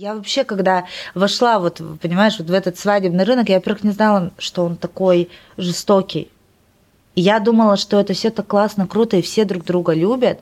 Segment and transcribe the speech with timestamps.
[0.00, 0.84] Я вообще, когда
[1.16, 5.28] вошла, вот, понимаешь, вот в этот свадебный рынок, я, во-первых, не знала, что он такой
[5.56, 6.30] жестокий.
[7.16, 10.38] И я думала, что это все так классно, круто, и все друг друга любят.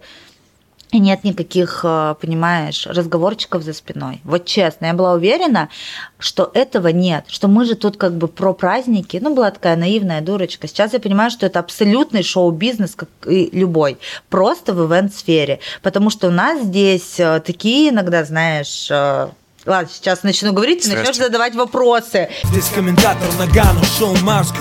[0.91, 4.21] И нет никаких, э, понимаешь, разговорчиков за спиной.
[4.25, 5.71] Вот честно, я была уверена,
[6.19, 9.19] что этого нет, что мы же тут как бы про праздники.
[9.23, 10.69] Ну, была такая наивная дурочка.
[10.69, 13.97] Сейчас я понимаю, что это абсолютный шоу-бизнес, как и любой,
[14.29, 15.61] просто в ивент-сфере.
[15.81, 19.29] Потому что у нас здесь э, такие иногда, знаешь, э,
[19.67, 22.29] Ладно, сейчас начну говорить, ты начнешь задавать вопросы.
[22.45, 24.55] Здесь комментатор Нагану, шоу Must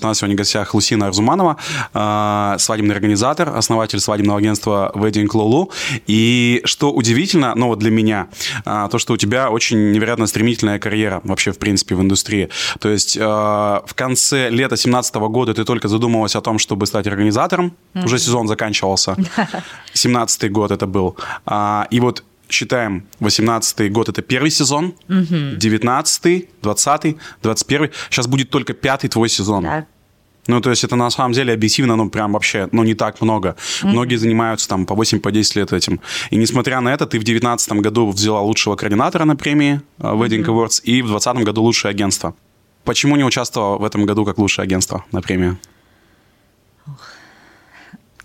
[0.00, 1.56] у нас сегодня в гостях Лусина Арзуманова,
[1.92, 5.70] э, свадебный организатор, основатель свадебного агентства Wedding Lulu.
[6.06, 8.28] И что удивительно, ну вот для меня,
[8.64, 12.48] э, то, что у тебя очень невероятно стремительная карьера вообще, в принципе, в индустрии.
[12.78, 17.06] То есть э, в конце лета 2017 года ты только задумывалась о том, чтобы стать
[17.06, 17.74] организатором.
[17.94, 18.04] Mm-hmm.
[18.04, 19.16] Уже сезон заканчивался.
[19.94, 21.16] 17 год это был.
[21.90, 25.56] И вот считаем 18 год это первый сезон, угу.
[25.56, 29.62] 19 20 21 сейчас будет только пятый твой сезон.
[29.64, 29.86] Да.
[30.48, 33.48] Ну, то есть это на самом деле объективно, ну, прям вообще, ну, не так много.
[33.48, 33.88] Mm-hmm.
[33.88, 36.00] Многие занимаются там по 8-10 по 10 лет этим.
[36.30, 40.42] И несмотря на это, ты в 2019 году взяла лучшего координатора на премии uh, Wedding
[40.42, 40.66] mm-hmm.
[40.66, 42.34] Awards и в 2020 году лучшее агентство.
[42.84, 45.58] Почему не участвовала в этом году как лучшее агентство на премии?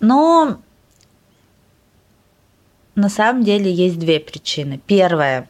[0.00, 0.56] Ну,
[2.94, 4.80] на самом деле есть две причины.
[4.86, 5.48] Первая,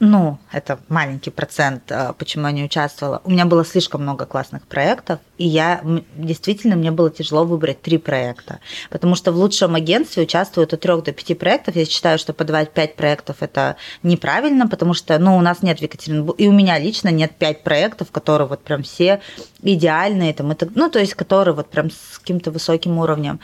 [0.00, 3.22] ну, это маленький процент, а, почему я не участвовала.
[3.24, 5.82] У меня было слишком много классных проектов, и я
[6.16, 8.58] действительно мне было тяжело выбрать три проекта,
[8.90, 11.76] потому что в лучшем агентстве участвуют от трех до пяти проектов.
[11.76, 15.82] Я считаю, что подавать пять проектов это неправильно, потому что, ну, у нас нет в
[15.82, 19.20] Екатеринбурге, и у меня лично нет пять проектов, которые вот прям все
[19.62, 23.40] идеальные, там, это, ну, то есть которые вот прям с каким-то высоким уровнем.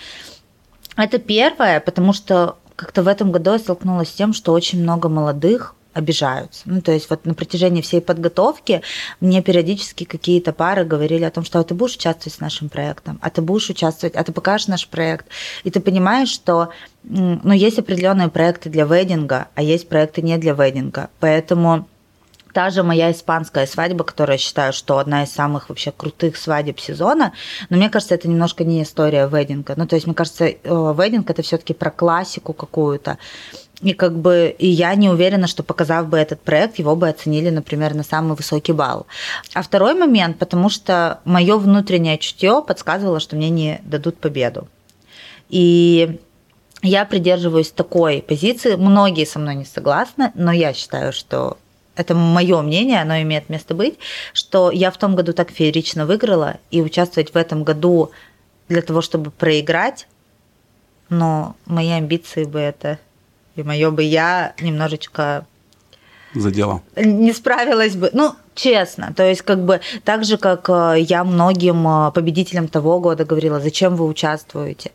[1.03, 5.09] Это первое, потому что как-то в этом году я столкнулась с тем, что очень много
[5.09, 6.62] молодых обижаются.
[6.67, 8.83] Ну, то есть вот на протяжении всей подготовки
[9.20, 13.19] мне периодически какие-то пары говорили о том, что а ты будешь участвовать с нашим проектом,
[13.23, 15.27] а ты будешь участвовать, а ты покажешь наш проект.
[15.64, 16.69] И ты понимаешь, что
[17.03, 21.11] ну, есть определенные проекты для вединга, а есть проекты не для вединга.
[21.19, 21.89] Поэтому
[22.52, 26.80] Та же моя испанская свадьба, которая я считаю, что одна из самых вообще крутых свадеб
[26.80, 27.33] сезона,
[27.68, 29.74] но мне кажется, это немножко не история вединга.
[29.77, 33.18] Ну, то есть, мне кажется, э, вединг это все-таки про классику какую-то.
[33.83, 37.48] И как бы и я не уверена, что показав бы этот проект, его бы оценили,
[37.48, 39.06] например, на самый высокий балл.
[39.55, 44.68] А второй момент, потому что мое внутреннее чутье подсказывало, что мне не дадут победу.
[45.48, 46.20] И
[46.82, 48.74] я придерживаюсь такой позиции.
[48.77, 51.56] Многие со мной не согласны, но я считаю, что
[52.00, 53.98] это мое мнение, оно имеет место быть,
[54.33, 58.11] что я в том году так феерично выиграла, и участвовать в этом году
[58.68, 60.08] для того, чтобы проиграть,
[61.08, 62.98] но мои амбиции бы это,
[63.56, 65.46] и мое бы я немножечко
[66.34, 66.83] задела.
[66.96, 68.11] Не справилась бы.
[68.12, 69.12] Ну, честно.
[69.17, 73.61] То есть, как бы так же, как э, я многим э, победителям того года говорила,
[73.61, 74.92] зачем вы участвуете.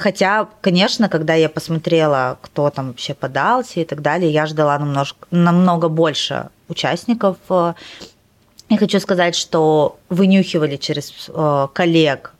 [0.00, 5.26] Хотя, конечно, когда я посмотрела, кто там вообще подался и так далее, я ждала намножко,
[5.30, 7.36] намного больше участников.
[7.50, 12.32] Я хочу сказать, что вынюхивали через э, коллег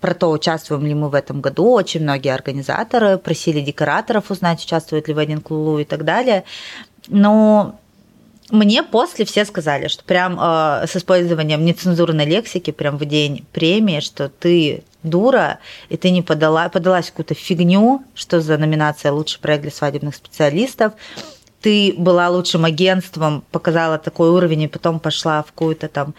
[0.00, 1.72] про то, участвуем ли мы в этом году.
[1.72, 6.44] Очень многие организаторы просили декораторов узнать, участвуют ли в Wedding Lulu и так далее.
[7.08, 7.78] Но
[8.50, 14.00] мне после все сказали, что прям э, с использованием нецензурной лексики, прям в день премии,
[14.00, 19.62] что ты дура, и ты не подала, подалась какую-то фигню, что за номинация «Лучший проект
[19.62, 20.94] для свадебных специалистов»,
[21.60, 26.14] ты была лучшим агентством, показала такой уровень, и потом пошла в какую-то там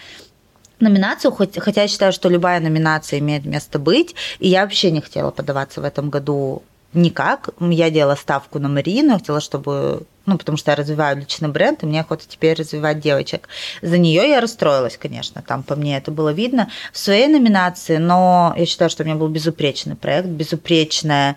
[0.80, 5.02] номинацию, хоть, хотя я считаю, что любая номинация имеет место быть, и я вообще не
[5.02, 6.64] хотела подаваться в этом году
[6.96, 7.50] никак.
[7.60, 11.86] Я делала ставку на Марину, хотела, чтобы ну, потому что я развиваю личный бренд, и
[11.86, 13.48] мне охота теперь развивать девочек.
[13.82, 18.54] За нее я расстроилась, конечно, там по мне это было видно в своей номинации, но
[18.58, 21.36] я считаю, что у меня был безупречный проект, безупречная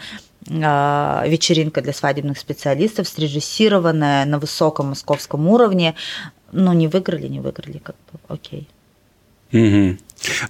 [0.51, 5.95] а, вечеринка для свадебных специалистов, срежиссированная на высоком московском уровне.
[6.53, 8.69] Ну, не выиграли, не выиграли, как бы, окей.
[9.53, 9.99] Угу.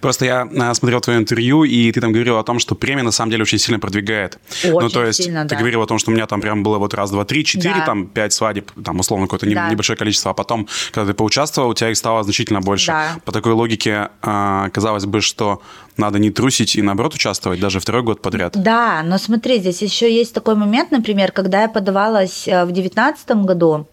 [0.01, 3.11] Просто я а, смотрел твое интервью, и ты там говорил о том, что премия на
[3.11, 4.39] самом деле очень сильно продвигает.
[4.65, 5.57] Очень ну, то есть сильно, ты да.
[5.57, 7.85] говорил о том, что у меня там прям было вот раз, два, три, четыре, да.
[7.85, 9.69] там пять свадеб, там условно какое-то да.
[9.69, 12.89] небольшое количество, а потом, когда ты поучаствовал, у тебя их стало значительно больше.
[12.89, 13.17] Да.
[13.25, 15.63] По такой логике а, казалось бы, что
[15.97, 18.55] надо не трусить и наоборот участвовать даже второй год подряд.
[18.57, 23.45] Да, но смотри, здесь еще есть такой момент, например, когда я подавалась э, в девятнадцатом
[23.45, 23.87] году,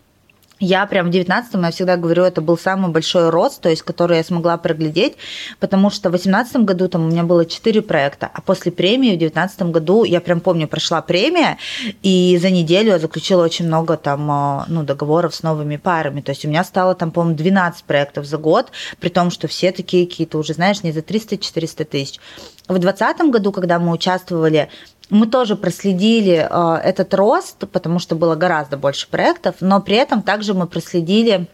[0.60, 4.18] я прям в 19-м, я всегда говорю, это был самый большой рост, то есть, который
[4.18, 5.16] я смогла проглядеть,
[5.60, 9.20] потому что в 18 году там у меня было 4 проекта, а после премии в
[9.20, 11.58] 19 году, я прям помню, прошла премия,
[12.04, 16.32] и за неделю я заключила очень много там, а, ну, договоров с новыми парами, то
[16.32, 20.08] есть у меня стало там, по-моему, 12 проектов за год, при том, что все такие
[20.08, 22.20] какие-то уже, знаешь, не за 300-400 тысяч.
[22.68, 24.70] В 2020 году, когда мы участвовали
[25.10, 30.22] мы тоже проследили э, этот рост, потому что было гораздо больше проектов, но при этом
[30.22, 31.48] также мы проследили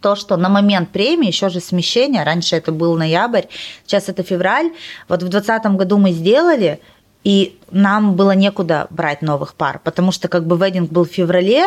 [0.00, 3.44] то, что на момент премии еще же смещение, раньше это был ноябрь,
[3.86, 4.72] сейчас это февраль,
[5.08, 6.80] вот в 2020 году мы сделали,
[7.24, 11.64] и нам было некуда брать новых пар, потому что как бы вединг был в феврале,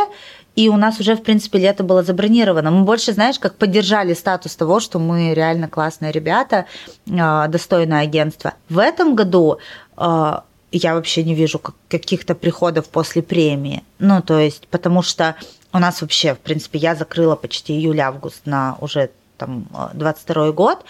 [0.56, 2.72] и у нас уже, в принципе, лето было забронировано.
[2.72, 6.66] Мы больше, знаешь, как поддержали статус того, что мы реально классные ребята,
[7.08, 8.54] э, достойное агентство.
[8.70, 9.58] В этом году
[9.98, 10.34] э,
[10.72, 13.84] я вообще не вижу каких-то приходов после премии.
[14.00, 15.36] Ну, то есть, потому что
[15.74, 20.86] у нас вообще, в принципе, я закрыла почти июль-август на уже там 22 год,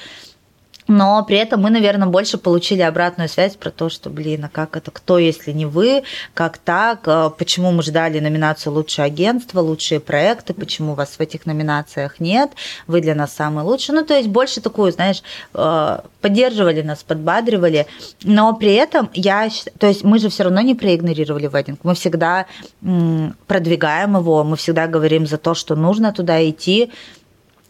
[0.88, 4.78] но при этом мы, наверное, больше получили обратную связь про то, что, блин, а как
[4.78, 6.04] это, кто, если не вы,
[6.34, 11.46] как так, а почему мы ждали номинацию «Лучшее агентство», «Лучшие проекты», почему вас в этих
[11.46, 12.52] номинациях нет,
[12.88, 13.96] вы для нас самый лучший.
[13.96, 15.24] Ну, то есть больше такую, знаешь,
[15.54, 17.88] э, поддерживали нас, подбадривали,
[18.24, 19.50] но при этом я,
[19.80, 22.46] то есть мы же все равно не проигнорировали вейдинг, мы всегда
[23.48, 26.92] продвигаем его, мы всегда говорим за то, что нужно туда идти,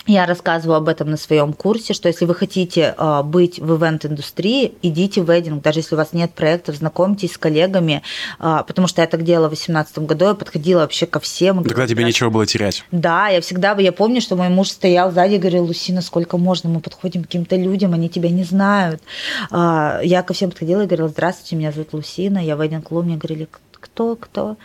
[0.08, 4.74] я рассказываю об этом на своем курсе, что если вы хотите э, быть в ивент-индустрии,
[4.82, 8.04] идите в вединг, даже если у вас нет проектов, знакомьтесь с коллегами,
[8.40, 11.64] э, потому что я так делала в 2018 году, я подходила вообще ко всем.
[11.64, 12.84] Тогда тебе нечего было терять.
[12.92, 16.70] Да, я всегда, я помню, что мой муж стоял сзади и говорил, Лусина, сколько можно,
[16.70, 19.02] мы подходим к каким-то людям, они тебя не знают.
[19.52, 23.18] Э, я ко всем подходила и говорила, здравствуйте, меня зовут Лусина, я в вединг мне
[23.18, 24.58] говорили, кто, кто?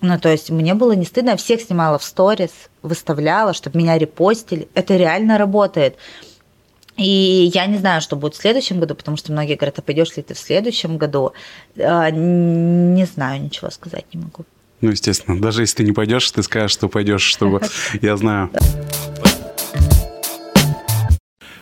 [0.00, 2.50] Ну, то есть мне было не стыдно, я всех снимала в сторис,
[2.82, 4.68] выставляла, чтобы меня репостили.
[4.74, 5.96] Это реально работает.
[6.96, 10.16] И я не знаю, что будет в следующем году, потому что многие говорят, а пойдешь
[10.16, 11.32] ли ты в следующем году?
[11.78, 14.44] А, не знаю, ничего сказать не могу.
[14.80, 17.60] Ну, естественно, даже если ты не пойдешь, ты скажешь, что пойдешь, чтобы
[18.02, 18.50] я знаю.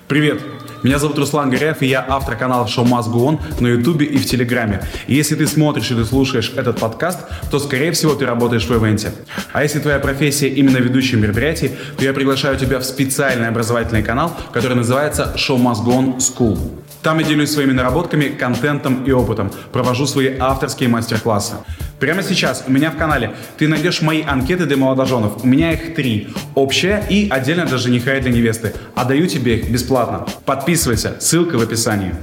[0.09, 0.41] Привет!
[0.83, 4.17] Меня зовут Руслан Горяев, и я автор канала Show Must Go On на Ютубе и
[4.17, 4.83] в Телеграме.
[5.07, 9.13] И если ты смотришь или слушаешь этот подкаст, то, скорее всего, ты работаешь в ивенте.
[9.53, 14.35] А если твоя профессия именно ведущий мероприятий, то я приглашаю тебя в специальный образовательный канал,
[14.51, 16.59] который называется Show Must Go On School.
[17.03, 21.55] Там я делюсь своими наработками, контентом и опытом, провожу свои авторские мастер-классы.
[22.01, 25.43] Прямо сейчас у меня в канале ты найдешь мои анкеты для молодоженов.
[25.43, 26.29] У меня их три.
[26.55, 28.73] Общая и отдельно для жениха и для невесты.
[28.95, 30.27] А даю тебе их бесплатно.
[30.45, 32.15] Подписывайся, ссылка в описании.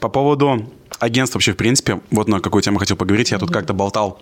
[0.00, 3.32] По поводу агентства вообще, в принципе, вот на какую тему хотел поговорить.
[3.32, 4.20] Я тут как-то болтал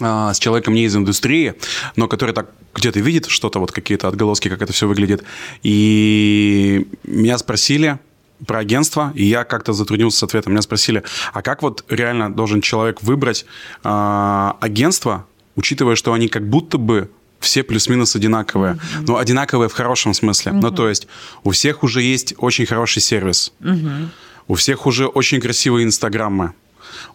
[0.00, 1.54] а, с человеком не из индустрии,
[1.96, 5.24] но который так где-то видит что-то, вот какие-то отголоски, как это все выглядит.
[5.62, 7.98] И меня спросили,
[8.46, 10.52] про агентство, и я как-то затруднился с ответом.
[10.52, 11.02] Меня спросили,
[11.32, 13.44] а как вот реально должен человек выбрать
[13.82, 17.10] э, агентство, учитывая, что они как будто бы
[17.40, 18.74] все плюс-минус одинаковые.
[18.74, 19.04] Mm-hmm.
[19.06, 20.52] Но одинаковые в хорошем смысле.
[20.52, 20.60] Mm-hmm.
[20.60, 21.06] Ну, то есть
[21.44, 23.52] у всех уже есть очень хороший сервис.
[23.60, 24.08] Mm-hmm.
[24.48, 26.52] У всех уже очень красивые инстаграмы.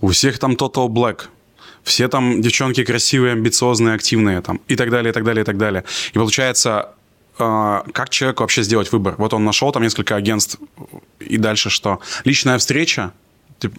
[0.02, 1.24] У всех там Total Black.
[1.84, 4.62] Все там девчонки красивые, амбициозные, активные там.
[4.68, 5.84] И так далее, и так далее, и так далее.
[6.14, 6.90] И получается,
[7.38, 9.16] а, как человеку вообще сделать выбор?
[9.18, 10.60] Вот он нашел там несколько агентств,
[11.20, 12.00] и дальше что?
[12.26, 13.12] Личная встреча?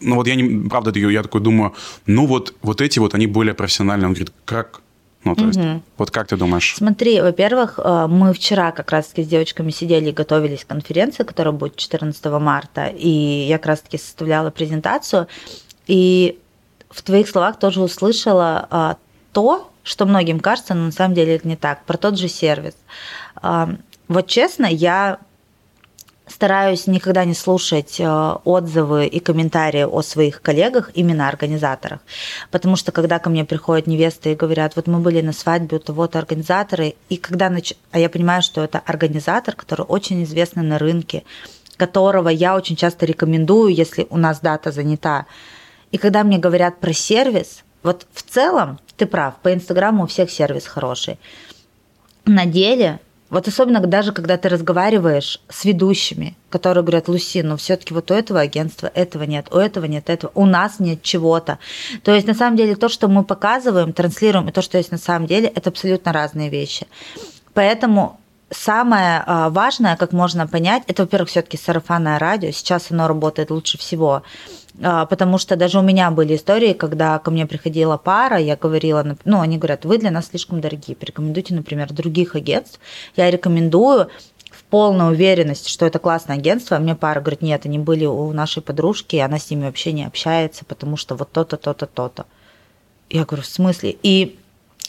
[0.00, 1.74] Ну вот я не, правда, я такой думаю,
[2.06, 4.08] ну вот, вот эти вот, они более профессиональные.
[4.08, 4.80] Он говорит, как?
[5.24, 5.48] Ну, то угу.
[5.48, 5.60] есть,
[5.96, 6.74] вот как ты думаешь?
[6.76, 11.52] Смотри, во-первых, э, мы вчера как раз-таки с девочками сидели и готовились к конференции, которая
[11.52, 15.26] будет 14 марта, и я как раз-таки составляла презентацию,
[15.86, 16.38] и
[16.94, 18.96] в твоих словах тоже услышала а,
[19.32, 22.74] то, что многим кажется, но на самом деле это не так, про тот же сервис.
[24.08, 25.18] Вот честно, я
[26.26, 32.00] стараюсь никогда не слушать э, отзывы и комментарии о своих коллегах, именно организаторах.
[32.50, 35.80] Потому что когда ко мне приходят невесты и говорят, вот мы были на свадьбе у
[35.80, 37.74] того-то организаторы, и когда нач...
[37.92, 41.24] а я понимаю, что это организатор, который очень известный на рынке,
[41.76, 45.26] которого я очень часто рекомендую, если у нас дата занята.
[45.94, 50.28] И когда мне говорят про сервис, вот в целом ты прав, по Инстаграму у всех
[50.28, 51.20] сервис хороший.
[52.24, 52.98] На деле
[53.30, 58.14] вот особенно даже когда ты разговариваешь с ведущими, которые говорят, Луси, ну все-таки вот у
[58.14, 61.60] этого агентства этого нет, у этого нет этого, у нас нет чего-то.
[62.02, 64.98] То есть на самом деле то, что мы показываем, транслируем, и то, что есть на
[64.98, 66.88] самом деле, это абсолютно разные вещи.
[67.52, 68.18] Поэтому
[68.50, 72.50] самое а, важное, как можно понять, это, во-первых, все-таки сарафанное радио.
[72.50, 74.24] Сейчас оно работает лучше всего.
[74.82, 79.16] А, потому что даже у меня были истории, когда ко мне приходила пара, я говорила,
[79.24, 82.80] ну, они говорят, вы для нас слишком дорогие, порекомендуйте, например, других агентств.
[83.16, 84.08] Я рекомендую
[84.50, 88.32] в полной уверенности, что это классное агентство, а мне пара говорит, нет, они были у
[88.32, 92.26] нашей подружки, и она с ними вообще не общается, потому что вот то-то, то-то, то-то.
[93.10, 93.96] Я говорю, в смысле?
[94.02, 94.38] И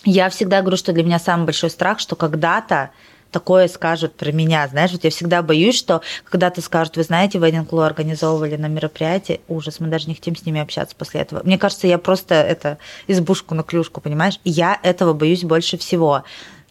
[0.04, 2.92] я всегда говорю, что для меня самый большой страх, что когда-то
[3.36, 4.66] такое скажут про меня.
[4.70, 9.42] Знаешь, вот я всегда боюсь, что когда-то скажут, вы знаете, Wedding Club организовывали на мероприятии,
[9.50, 11.42] ужас, мы даже не хотим с ними общаться после этого.
[11.44, 12.78] Мне кажется, я просто это
[13.08, 14.40] избушку на клюшку, понимаешь?
[14.46, 16.24] Я этого боюсь больше всего.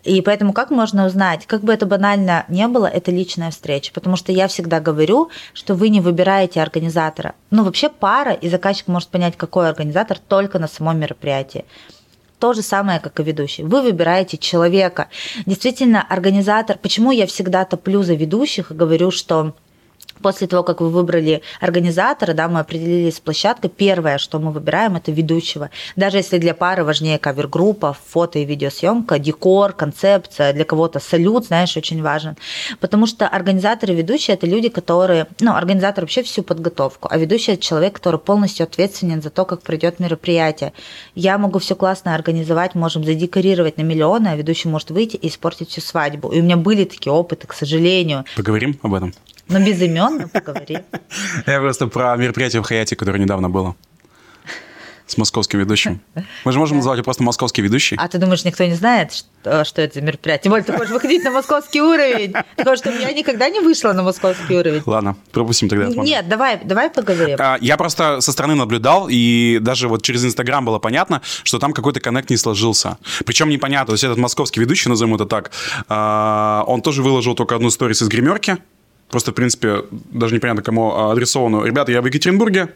[0.04, 3.92] И поэтому как можно узнать, как бы это банально не было, это личная встреча.
[3.92, 7.34] Потому что я всегда говорю, что вы не выбираете организатора.
[7.50, 11.66] Ну, вообще пара и заказчик может понять, какой организатор только на самом мероприятии
[12.38, 13.62] то же самое, как и ведущий.
[13.62, 15.08] Вы выбираете человека.
[15.46, 16.78] Действительно, организатор...
[16.80, 19.54] Почему я всегда топлю за ведущих и говорю, что
[20.22, 24.96] после того, как вы выбрали организатора, да, мы определились с площадкой, первое, что мы выбираем,
[24.96, 25.70] это ведущего.
[25.96, 31.76] Даже если для пары важнее кавер-группа, фото и видеосъемка, декор, концепция, для кого-то салют, знаешь,
[31.76, 32.36] очень важен.
[32.80, 35.26] Потому что организаторы и ведущие– это люди, которые…
[35.40, 39.62] Ну, организатор вообще всю подготовку, а ведущий– это человек, который полностью ответственен за то, как
[39.62, 40.72] пройдет мероприятие.
[41.14, 45.70] Я могу все классно организовать, можем задекорировать на миллионы, а ведущий может выйти и испортить
[45.70, 46.28] всю свадьбу.
[46.28, 48.24] И у меня были такие опыты, к сожалению.
[48.36, 49.12] Поговорим об этом.
[49.48, 50.78] Но без имен поговори.
[51.46, 53.76] Я просто про мероприятие в Хаяте, которое недавно было.
[55.06, 56.00] С московским ведущим.
[56.46, 57.94] Мы же можем называть его просто московский ведущий.
[57.98, 60.44] А ты думаешь, никто не знает, что, что это за мероприятие?
[60.44, 62.32] Тем более, ты хочешь выходить на московский уровень.
[62.56, 64.82] Хочешь, чтобы я никогда не вышла на московский уровень.
[64.86, 67.36] Ладно, пропустим тогда этот Нет, давай, давай поговорим.
[67.38, 71.74] А, я просто со стороны наблюдал, и даже вот через Инстаграм было понятно, что там
[71.74, 72.96] какой-то коннект не сложился.
[73.26, 75.50] Причем непонятно, то есть этот московский ведущий, назовем это так,
[75.86, 78.56] а, он тоже выложил только одну сторис из гримерки,
[79.14, 81.64] Просто, в принципе, даже непонятно, кому адресовано.
[81.64, 82.70] Ребята, я в Екатеринбурге,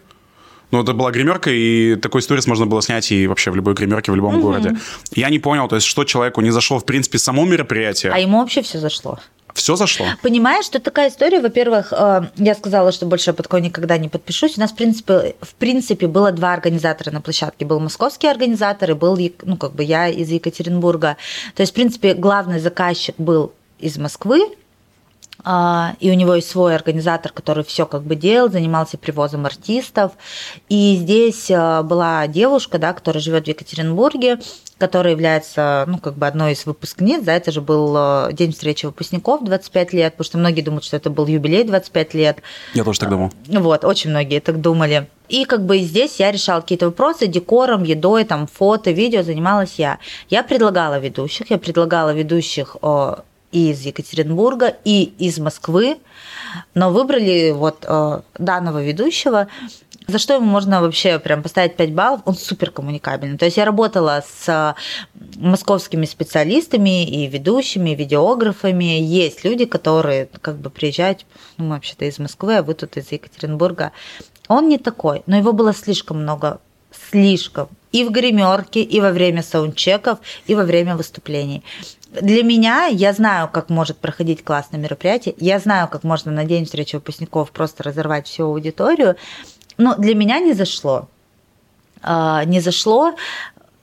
[0.70, 4.12] ну, это была гримерка, и такой сторис можно было снять и вообще в любой гримерке
[4.12, 4.40] в любом mm-hmm.
[4.40, 4.76] городе.
[5.16, 8.12] Я не понял, то есть, что человеку не зашло, в принципе, само мероприятие.
[8.12, 9.18] А ему вообще все зашло.
[9.52, 10.06] Все зашло.
[10.22, 14.56] Понимаешь, что такая история, во-первых, э, я сказала, что больше под кого никогда не подпишусь.
[14.58, 17.64] У нас, в принципе, в принципе, было два организатора на площадке.
[17.64, 21.16] Был московский организатор и был, ну, как бы я из Екатеринбурга.
[21.56, 24.54] То есть, в принципе, главный заказчик был из Москвы, а,
[25.44, 30.12] и у него есть свой организатор, который все как бы делал, занимался привозом артистов.
[30.68, 34.40] И здесь а, была девушка, да, которая живет в Екатеринбурге,
[34.78, 38.86] которая является, ну, как бы одной из выпускниц, да, это же был а, день встречи
[38.86, 42.38] выпускников 25 лет, потому что многие думают, что это был юбилей 25 лет.
[42.74, 43.32] Я тоже так думал.
[43.46, 45.08] Вот, очень многие так думали.
[45.28, 49.98] И как бы здесь я решала какие-то вопросы декором, едой, там, фото, видео занималась я.
[50.30, 52.76] Я предлагала ведущих, я предлагала ведущих
[53.52, 55.98] и из Екатеринбурга, и из Москвы,
[56.74, 59.48] но выбрали вот э, данного ведущего,
[60.08, 63.36] за что ему можно вообще прям поставить 5 баллов, он супер коммуникабельный.
[63.36, 64.74] То есть я работала с
[65.36, 69.00] московскими специалистами и ведущими, и видеографами.
[69.02, 71.26] Есть люди, которые как бы приезжают,
[71.58, 73.92] ну, мы вообще-то из Москвы, а вы тут из Екатеринбурга.
[74.48, 76.58] Он не такой, но его было слишком много,
[77.10, 77.68] слишком.
[77.92, 81.62] И в гримерке, и во время саундчеков, и во время выступлений
[82.10, 86.64] для меня, я знаю, как может проходить классное мероприятие, я знаю, как можно на день
[86.64, 89.16] встречи выпускников просто разорвать всю аудиторию,
[89.76, 91.08] но для меня не зашло.
[92.02, 93.14] А, не зашло,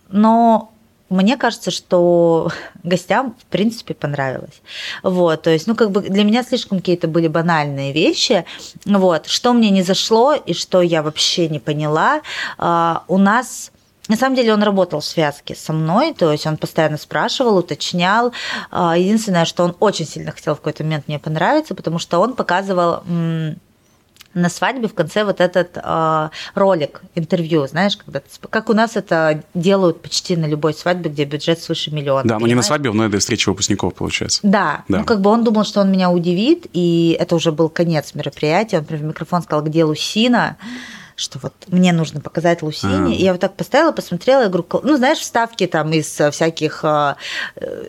[0.10, 0.72] но
[1.10, 2.52] мне кажется, что
[2.84, 4.62] гостям, в принципе, понравилось.
[5.04, 8.46] Вот, то есть, ну, как бы для меня слишком какие-то были банальные вещи.
[8.86, 12.22] Вот, что мне не зашло и что я вообще не поняла,
[12.58, 13.72] а, у нас
[14.08, 18.34] на самом деле он работал в связке со мной, то есть он постоянно спрашивал, уточнял.
[18.72, 22.34] А, единственное, что он очень сильно хотел в какой-то момент мне понравиться, потому что он
[22.34, 23.04] показывал
[24.36, 29.44] на свадьбе в конце вот этот э, ролик, интервью, знаешь, когда как у нас это
[29.54, 32.28] делают почти на любой свадьбе, где бюджет свыше миллиона.
[32.28, 34.42] Да, но не на свадьбе, но это встреча выпускников, получается.
[34.44, 37.70] Да, да, ну как бы он думал, что он меня удивит, и это уже был
[37.70, 40.58] конец мероприятия, он прям в микрофон сказал, где Лусина,
[41.16, 43.14] что вот мне нужно показать Лусине.
[43.14, 43.16] А.
[43.16, 46.84] И я вот так поставила, посмотрела, я говорю, ну, знаешь, вставки там из э, всяких
[46.84, 47.16] э,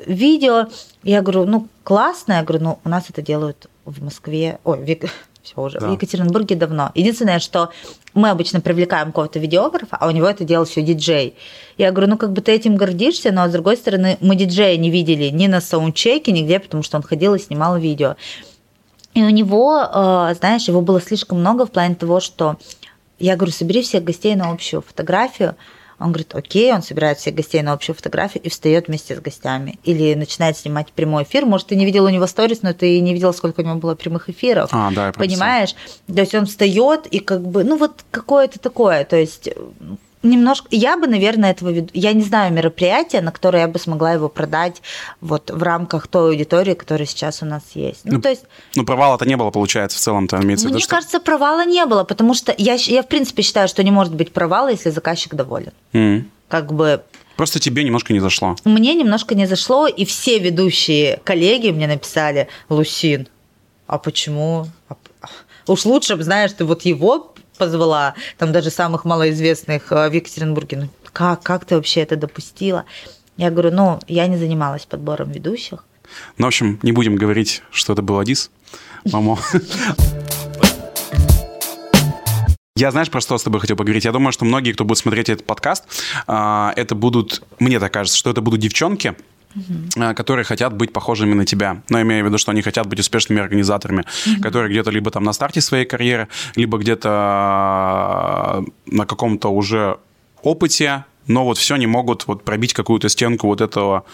[0.07, 0.67] видео.
[1.03, 2.35] Я говорю, ну, классно.
[2.35, 5.09] Я говорю, ну, у нас это делают в Москве, ой, в,
[5.43, 5.89] все уже, да.
[5.89, 6.93] в Екатеринбурге давно.
[6.95, 7.71] Единственное, что
[8.15, 11.37] мы обычно привлекаем какого-то видеографа, а у него это делал все диджей.
[11.79, 14.91] Я говорю, ну как бы ты этим гордишься, но с другой стороны, мы диджея не
[14.91, 18.17] видели ни на саундчеке, нигде, потому что он ходил и снимал видео.
[19.17, 22.57] И у него, э, знаешь, его было слишком много в плане того, что
[23.19, 25.57] я говорю, собери всех гостей на общую фотографию.
[25.99, 29.79] Он говорит, окей, он собирает всех гостей на общую фотографию и встает вместе с гостями.
[29.85, 31.47] Или начинает снимать прямой эфир.
[31.47, 33.95] Может, ты не видел у него сторис, но ты не видел, сколько у него было
[33.95, 34.69] прямых эфиров.
[34.73, 35.75] А, да, я Понимаешь?
[36.07, 39.05] То есть он встает и как бы, ну вот какое-то такое.
[39.05, 39.49] То есть
[40.31, 44.13] немножко, я бы, наверное, этого веду, я не знаю мероприятия, на которое я бы смогла
[44.13, 44.83] его продать
[45.21, 48.01] вот в рамках той аудитории, которая сейчас у нас есть.
[48.05, 48.45] Ну, ну то есть...
[48.75, 50.97] Ну, провала-то не было, получается, в целом-то имеется в виду, Мне что...
[50.97, 54.33] кажется, провала не было, потому что я, я, в принципе, считаю, что не может быть
[54.33, 55.73] провала, если заказчик доволен.
[55.93, 56.25] Mm.
[56.49, 57.03] Как бы
[57.37, 58.57] Просто тебе немножко не зашло.
[58.65, 63.29] Мне немножко не зашло, и все ведущие коллеги мне написали, Лусин,
[63.87, 64.67] а почему?
[64.89, 64.97] А
[65.67, 70.77] уж лучше, знаешь, ты вот его позвала, там даже самых малоизвестных э, в Екатеринбурге.
[70.77, 72.85] Ну, как, как ты вообще это допустила?
[73.37, 75.85] Я говорю, ну, я не занималась подбором ведущих.
[76.39, 78.51] Ну, в общем, не будем говорить, что это был Адис.
[79.13, 79.39] Мамо.
[82.77, 84.05] Я, знаешь, про что с тобой хотел поговорить?
[84.05, 85.85] Я думаю, что многие, кто будет смотреть этот подкаст,
[86.27, 89.17] а, это будут, мне так кажется, что это будут девчонки,
[89.57, 90.15] угу.
[90.15, 91.83] которые хотят быть похожими на тебя.
[91.89, 94.43] Но имею в виду, что они хотят быть успешными организаторами, угу.
[94.43, 99.99] которые где-то либо там на старте своей карьеры, либо где-то а, на каком-то уже
[100.43, 104.05] опыте, но вот все не могут вот пробить какую-то стенку вот этого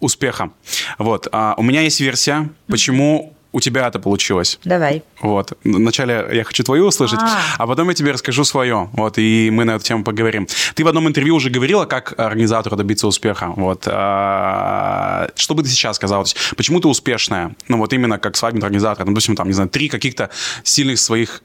[0.00, 0.50] успеха.
[0.98, 1.28] Вот.
[1.32, 4.58] А у меня есть версия, почему у тебя это получилось.
[4.64, 5.02] Давай.
[5.20, 5.52] Вот.
[5.64, 8.90] Вначале я хочу твою услышать, а, а потом я тебе расскажу свое.
[8.92, 10.46] Вот, и мы на эту тему поговорим.
[10.74, 13.52] Ты в одном интервью уже говорила, как организатору добиться успеха.
[13.56, 13.84] Вот.
[13.86, 16.24] А, что бы ты сейчас сказала?
[16.56, 17.54] Почему ты успешная?
[17.68, 19.06] Ну, вот именно как свадебный организатор.
[19.06, 20.30] Ну, допустим, там, не знаю, три каких-то
[20.62, 21.42] сильных своих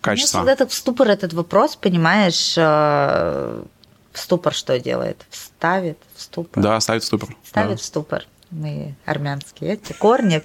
[0.00, 0.38] качества.
[0.38, 3.62] Меня всегда так в ступор этот вопрос, понимаешь, э,
[4.12, 5.24] в ступор что делает?
[5.30, 6.62] Ставит в ступор.
[6.62, 7.34] Да, ставит в ступор.
[7.44, 7.76] Ставит да.
[7.76, 8.24] в ступор.
[8.50, 10.42] Мы армянские эти корни.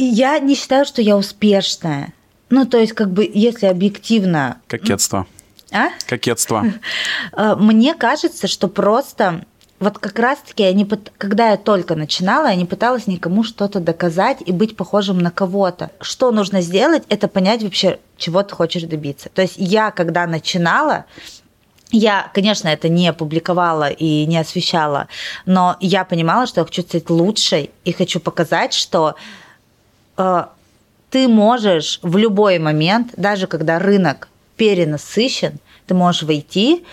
[0.00, 2.12] Я не считаю, что я успешная.
[2.50, 4.58] Ну, то есть, как бы, если объективно...
[4.68, 5.26] Кокетство.
[5.72, 5.88] А?
[6.06, 6.64] Кокетство.
[7.32, 9.44] Э, мне кажется, что просто
[9.80, 10.84] вот как раз-таки, я не,
[11.18, 15.90] когда я только начинала, я не пыталась никому что-то доказать и быть похожим на кого-то.
[16.00, 19.28] Что нужно сделать, это понять вообще, чего ты хочешь добиться.
[19.28, 21.06] То есть я, когда начинала,
[21.90, 25.08] я, конечно, это не публиковала и не освещала,
[25.46, 29.16] но я понимала, что я хочу стать лучшей и хочу показать, что
[31.10, 36.84] ты можешь в любой момент, даже когда рынок перенасыщен, ты можешь войти,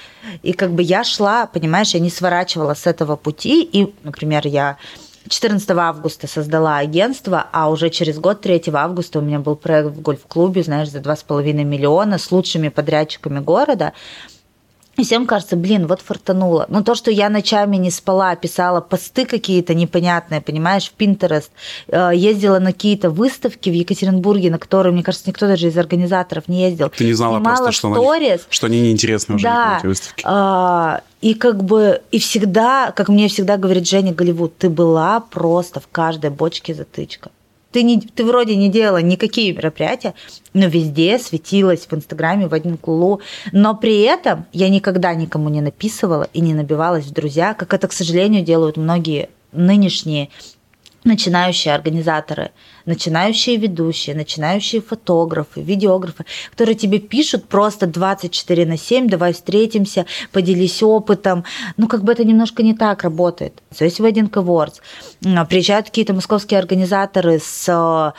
[0.41, 4.77] и как бы я шла, понимаешь, я не сворачивала с этого пути, и, например, я
[5.27, 10.01] 14 августа создала агентство, а уже через год, 3 августа, у меня был проект в
[10.01, 13.93] гольф-клубе, знаешь, за 2,5 миллиона с лучшими подрядчиками города–
[14.97, 16.65] и всем кажется, блин, вот фартануло.
[16.69, 21.49] Но то, что я ночами не спала, писала посты какие-то непонятные, понимаешь, в Pinterest,
[21.87, 26.47] э, ездила на какие-то выставки в Екатеринбурге, на которые, мне кажется, никто даже из организаторов
[26.47, 26.89] не ездил.
[26.89, 30.23] Ты не знала Снимала просто, что, сторис, на что они неинтересны уже, да, эти выставки.
[30.25, 35.79] А, и как бы, и всегда, как мне всегда говорит Женя Голливуд, ты была просто
[35.79, 37.31] в каждой бочке затычка.
[37.75, 40.13] Ты, не, ты вроде не делала никакие мероприятия,
[40.53, 43.19] но везде светилась в Инстаграме в один клулу.
[43.51, 47.89] Но при этом я никогда никому не написывала и не набивалась в друзья, как это,
[47.89, 50.29] к сожалению, делают многие нынешние
[51.05, 52.51] начинающие организаторы,
[52.85, 60.83] начинающие ведущие, начинающие фотографы, видеографы, которые тебе пишут просто 24 на 7, давай встретимся, поделись
[60.83, 61.45] опытом.
[61.77, 63.61] Ну, как бы это немножко не так работает.
[63.79, 64.81] Есть Wedding Awards.
[65.47, 68.13] Приезжают какие-то московские организаторы с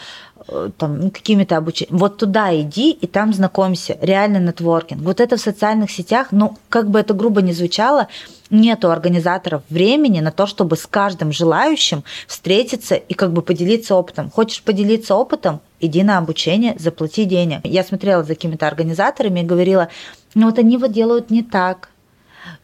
[0.78, 1.98] там, ну, какими-то обучениями.
[1.98, 3.98] Вот туда иди и там знакомься.
[4.00, 5.02] Реально нетворкинг.
[5.02, 8.08] Вот это в социальных сетях, ну, как бы это грубо не звучало,
[8.50, 14.30] нету организаторов времени на то, чтобы с каждым желающим встретиться и как бы поделиться опытом.
[14.30, 15.60] Хочешь поделиться опытом?
[15.80, 17.60] Иди на обучение, заплати денег.
[17.64, 19.88] Я смотрела за какими-то организаторами и говорила,
[20.34, 21.90] ну вот они вот делают не так,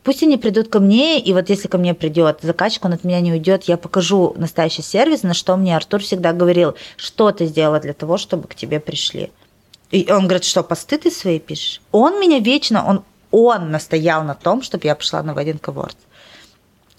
[0.03, 3.21] Пусть они придут ко мне, и вот если ко мне придет заказчик, он от меня
[3.21, 7.81] не уйдет, я покажу настоящий сервис, на что мне Артур всегда говорил, что ты сделала
[7.81, 9.31] для того, чтобы к тебе пришли.
[9.91, 11.81] И он говорит, что посты ты свои пишешь?
[11.93, 15.97] Он меня вечно, он, он настоял на том, чтобы я пошла на Wedding Awards.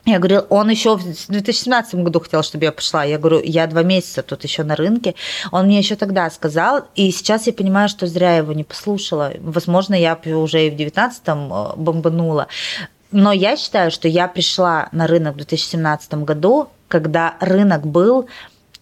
[0.05, 3.05] Я говорю, он еще в 2017 году хотел, чтобы я пошла.
[3.05, 5.15] Я говорю, я два месяца тут еще на рынке.
[5.51, 9.31] Он мне еще тогда сказал, и сейчас я понимаю, что зря его не послушала.
[9.39, 12.47] Возможно, я уже и в 2019 э, бомбанула.
[13.11, 18.27] Но я считаю, что я пришла на рынок в 2017 году, когда рынок был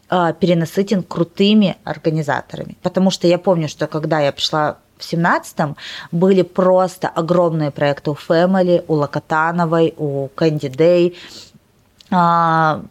[0.09, 2.77] э, перенасытен крутыми организаторами.
[2.81, 5.75] Потому что я помню, что когда я пришла в 17-м
[6.11, 11.15] были просто огромные проекты у Family, у Локотановой, у Candy Day.
[12.09, 12.81] А,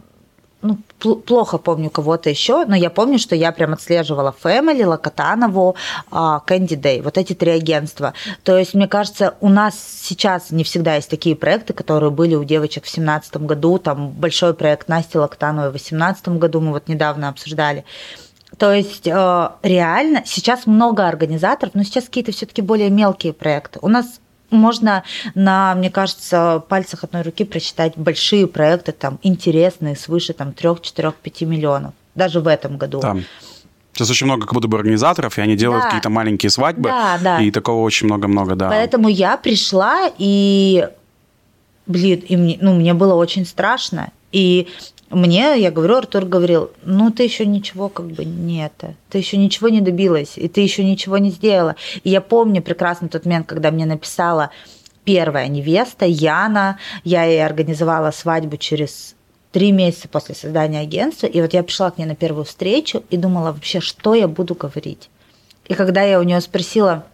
[0.63, 0.77] ну,
[1.25, 5.75] плохо помню кого-то еще, но я помню, что я прям отслеживала Family, Локотанову,
[6.11, 8.13] Candy Day, вот эти три агентства.
[8.43, 12.43] То есть, мне кажется, у нас сейчас не всегда есть такие проекты, которые были у
[12.43, 17.29] девочек в 2017 году, там большой проект Насти Локотановой в 2018 году, мы вот недавно
[17.29, 17.83] обсуждали.
[18.57, 23.79] То есть э, реально сейчас много организаторов, но сейчас какие-то все-таки более мелкие проекты.
[23.81, 24.19] У нас
[24.51, 30.69] можно на, мне кажется, пальцах одной руки прочитать большие проекты, там, интересные, свыше там, 3,
[30.81, 31.93] 4, 5 миллионов.
[32.13, 32.99] Даже в этом году.
[32.99, 33.23] Там.
[33.93, 35.87] Сейчас очень много как будто бы организаторов, и они делают да.
[35.87, 36.89] какие-то маленькие свадьбы.
[36.89, 37.41] Да, да.
[37.41, 38.69] И такого очень много-много, да.
[38.69, 40.87] Поэтому я пришла, и,
[41.87, 44.11] блин, и мне, ну, мне было очень страшно.
[44.31, 44.69] И
[45.11, 49.37] мне, я говорю, Артур говорил, ну ты еще ничего как бы не это, ты еще
[49.37, 51.75] ничего не добилась, и ты еще ничего не сделала.
[52.03, 54.51] И я помню прекрасно тот момент, когда мне написала
[55.03, 59.15] первая невеста Яна, я ей организовала свадьбу через
[59.51, 63.17] три месяца после создания агентства, и вот я пришла к ней на первую встречу и
[63.17, 65.09] думала вообще, что я буду говорить.
[65.67, 67.05] И когда я у нее спросила,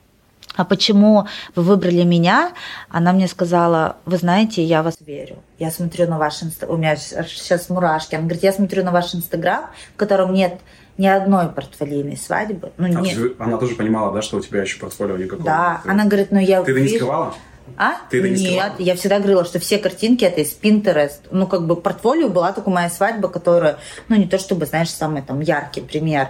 [0.55, 2.53] а почему вы выбрали меня?
[2.89, 5.37] Она мне сказала, вы знаете, я вас верю.
[5.59, 8.15] Я смотрю на ваш инстаграм, у меня сейчас мурашки.
[8.15, 10.59] Она говорит, я смотрю на ваш инстаграм, в котором нет
[10.97, 12.71] ни одной портфолийной свадьбы.
[12.77, 13.17] Ну, а нет.
[13.39, 15.45] Она тоже понимала, да, что у тебя еще портфолио никакого?
[15.45, 16.63] Да, она говорит, ну я...
[16.63, 17.33] Ты это не скрывала?
[17.77, 17.95] А?
[18.09, 21.19] Ты это не Нет, я всегда говорила, что все картинки это из Pinterest.
[21.31, 25.21] Ну, как бы портфолио была только моя свадьба, которая, ну, не то чтобы, знаешь, самый
[25.21, 26.29] там яркий пример.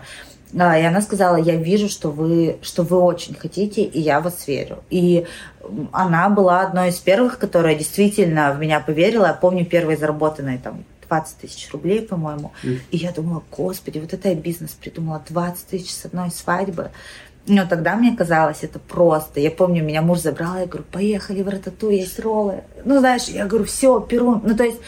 [0.57, 4.47] Да, и она сказала, я вижу, что вы, что вы очень хотите, и я вас
[4.47, 4.79] верю.
[4.89, 5.27] И
[5.91, 9.27] она была одной из первых, которая действительно в меня поверила.
[9.27, 12.53] Я помню первые заработанные там 20 тысяч рублей, по-моему.
[12.63, 12.79] Mm.
[12.89, 16.89] И я думала, господи, вот это я бизнес придумала, 20 тысяч с одной свадьбы.
[17.45, 19.39] Но тогда мне казалось это просто.
[19.39, 22.63] Я помню, меня муж забрал, я говорю, поехали в Ратату, есть роллы.
[22.83, 24.41] Ну, знаешь, я говорю, все, перу.
[24.43, 24.79] Ну, то есть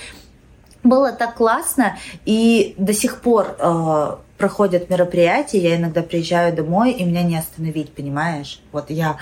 [0.82, 7.04] было так классно, и до сих пор э, проходят мероприятия, я иногда приезжаю домой, и
[7.04, 8.62] меня не остановить, понимаешь?
[8.72, 9.18] Вот я,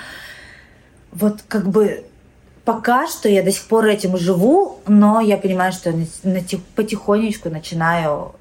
[1.12, 2.06] вот как бы
[2.64, 5.94] пока что я до сих пор этим живу, но я понимаю, что
[6.76, 8.36] потихонечку начинаю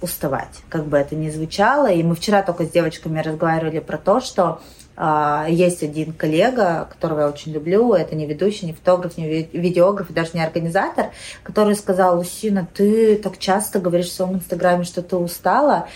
[0.00, 1.90] уставать, как бы это ни звучало.
[1.90, 4.60] И мы вчера только с девочками разговаривали про то, что
[4.96, 10.12] а, есть один коллега, которого я очень люблю, это не ведущий, не фотограф, не видеограф,
[10.12, 11.06] даже не организатор,
[11.42, 15.88] который сказал, Лусина, ты так часто говоришь в своем инстаграме, что ты устала,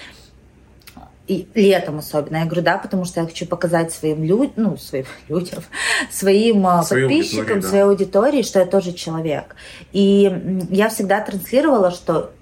[1.28, 2.38] и летом особенно.
[2.38, 5.62] Я говорю, да, потому что я хочу показать своим людям, ну, своим людям,
[6.10, 7.68] своим а, своей подписчикам, да.
[7.68, 9.54] своей аудитории, что я тоже человек.
[9.92, 12.32] И я всегда транслировала, что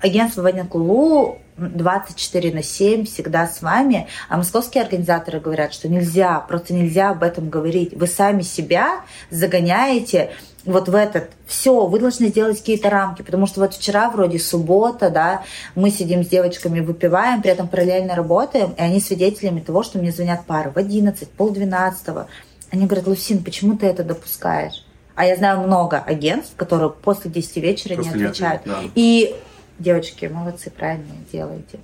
[0.00, 6.40] агентство Ванят Лулу 24 на 7 всегда с вами, а московские организаторы говорят, что нельзя,
[6.40, 7.94] просто нельзя об этом говорить.
[7.94, 10.30] Вы сами себя загоняете
[10.64, 15.08] вот в этот, все, вы должны сделать какие-то рамки, потому что вот вчера вроде суббота,
[15.08, 15.42] да,
[15.74, 20.12] мы сидим с девочками, выпиваем, при этом параллельно работаем, и они свидетелями того, что мне
[20.12, 22.28] звонят пары в 11, полдвенадцатого.
[22.70, 24.84] Они говорят, Лусин, почему ты это допускаешь?
[25.14, 28.66] А я знаю много агентств, которые после 10 вечера Просто не отвечают.
[28.66, 28.90] Нет, да.
[28.94, 29.34] И
[29.78, 31.80] девочки, молодцы, правильно делаете.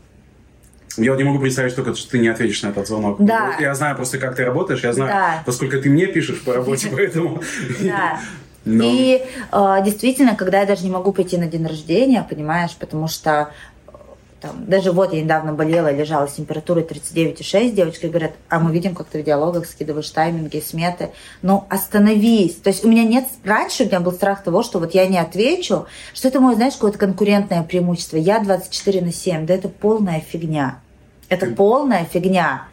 [0.96, 3.16] Я не могу представить, что ты не ответишь на этот звонок.
[3.18, 3.56] Да.
[3.58, 5.42] Я знаю просто, как ты работаешь, я знаю, да.
[5.44, 7.42] поскольку ты мне пишешь по работе, поэтому...
[7.80, 8.20] Да.
[8.64, 8.84] Но...
[8.84, 13.50] И э, действительно, когда я даже не могу пойти на день рождения, понимаешь, потому что
[14.44, 18.94] там, даже вот я недавно болела, лежала с температурой 39,6, девочки говорят, а мы видим,
[18.94, 21.12] как ты в диалогах скидываешь тайминги, сметы.
[21.40, 22.56] Ну, остановись.
[22.56, 23.24] То есть у меня нет...
[23.42, 26.74] Раньше у меня был страх того, что вот я не отвечу, что это мое, знаешь,
[26.74, 28.18] какое-то конкурентное преимущество.
[28.18, 29.46] Я 24 на 7.
[29.46, 30.80] Да это полная фигня.
[31.30, 32.66] Это полная фигня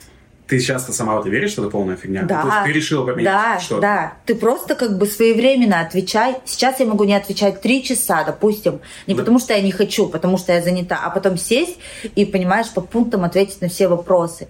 [0.51, 2.23] ты часто сама в это веришь, что это полная фигня?
[2.23, 2.41] Да.
[2.41, 6.35] То есть ты решила поменять да, что Да, Ты просто как бы своевременно отвечай.
[6.43, 9.21] Сейчас я могу не отвечать три часа, допустим, не да.
[9.21, 11.77] потому что я не хочу, потому что я занята, а потом сесть
[12.15, 14.49] и, понимаешь, по пунктам ответить на все вопросы.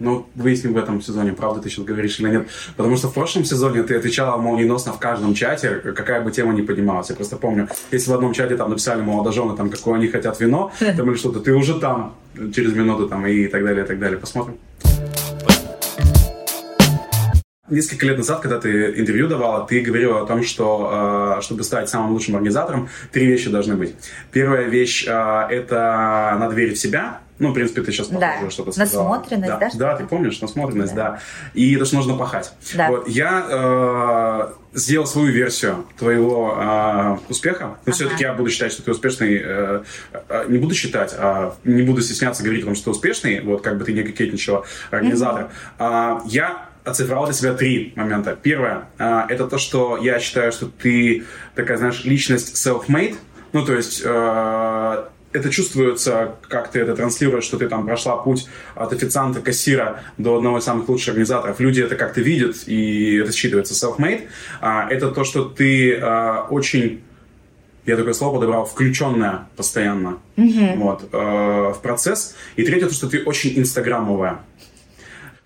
[0.00, 2.48] Ну, выясним в этом сезоне, правда ты сейчас говоришь или нет.
[2.76, 6.62] Потому что в прошлом сезоне ты отвечала молниеносно в каждом чате, какая бы тема ни
[6.62, 7.08] поднималась.
[7.10, 10.72] Я просто помню, если в одном чате там написали молодожены, там, какое они хотят вино,
[10.80, 12.16] там или что-то, ты уже там
[12.52, 14.18] через минуту там и так далее, и так далее.
[14.18, 14.56] Посмотрим.
[17.68, 21.88] Несколько лет назад, когда ты интервью давала, ты говорила о том, что э, чтобы стать
[21.88, 23.94] самым лучшим организатором, три вещи должны быть.
[24.30, 27.20] Первая вещь э, это надо верить в себя.
[27.38, 28.48] Ну, в принципе, ты сейчас да.
[28.50, 29.08] что-то сказала.
[29.08, 29.58] Насмотренность, да?
[29.58, 31.10] Да, да ты помнишь, насмотренность, да.
[31.10, 31.20] да.
[31.54, 32.52] И это что нужно пахать.
[32.74, 32.88] Да.
[32.88, 33.46] Вот, я
[34.72, 37.92] э, сделал свою версию твоего э, успеха, но ага.
[37.92, 39.82] все-таки я буду считать, что ты успешный, э,
[40.28, 43.60] э, не буду считать, а не буду стесняться говорить о том, что ты успешный, вот
[43.60, 45.50] как бы ты не кокетничала, организатор.
[45.78, 46.20] Mm-hmm.
[46.24, 48.38] Э, я оцифровал для себя три момента.
[48.40, 53.16] Первое а, это то, что я считаю, что ты такая, знаешь, личность self-made.
[53.52, 58.48] Ну, то есть э, это чувствуется, как ты это транслируешь, что ты там прошла путь
[58.74, 61.60] от официанта, кассира до одного из самых лучших организаторов.
[61.60, 64.28] Люди это как-то видят, и это считывается self-made.
[64.60, 67.02] А, это то, что ты а, очень
[67.86, 70.76] я такое слово подобрал, включенная постоянно mm-hmm.
[70.76, 72.34] вот, э, в процесс.
[72.56, 74.40] И третье, то, что ты очень инстаграмовая.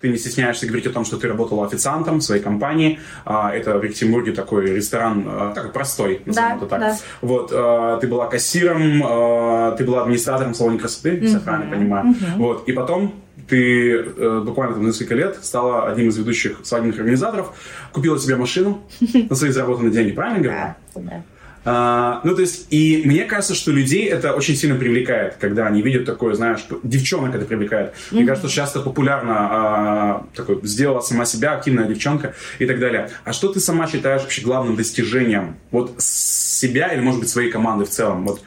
[0.01, 2.99] Ты не стесняешься говорить о том, что ты работала официантом в своей компании.
[3.25, 6.79] А, это в Екатеринбурге такой ресторан, а, такой простой, назовем да, это так.
[6.79, 6.97] Да.
[7.21, 12.05] Вот, а, ты была кассиром, ты была администратором в салоне красоты, если я правильно понимаю.
[12.07, 12.37] Mm-hmm.
[12.37, 13.13] Вот, и потом
[13.47, 17.53] ты э, буквально там несколько лет стала одним из ведущих свадебных организаторов,
[17.91, 18.81] купила себе машину
[19.29, 20.59] на свои заработанные деньги, правильно говорю?
[20.59, 21.23] Да, да.
[21.63, 25.81] А, ну, то есть, и мне кажется, что людей это очень сильно привлекает, когда они
[25.81, 27.91] видят такое, знаешь, девчонок это привлекает.
[27.91, 28.15] Mm-hmm.
[28.15, 33.11] Мне кажется, что часто популярно а, такой, сделала сама себя, активная девчонка и так далее.
[33.23, 37.85] А что ты сама считаешь вообще главным достижением вот себя или, может быть, своей команды
[37.85, 38.25] в целом?
[38.25, 38.41] Вот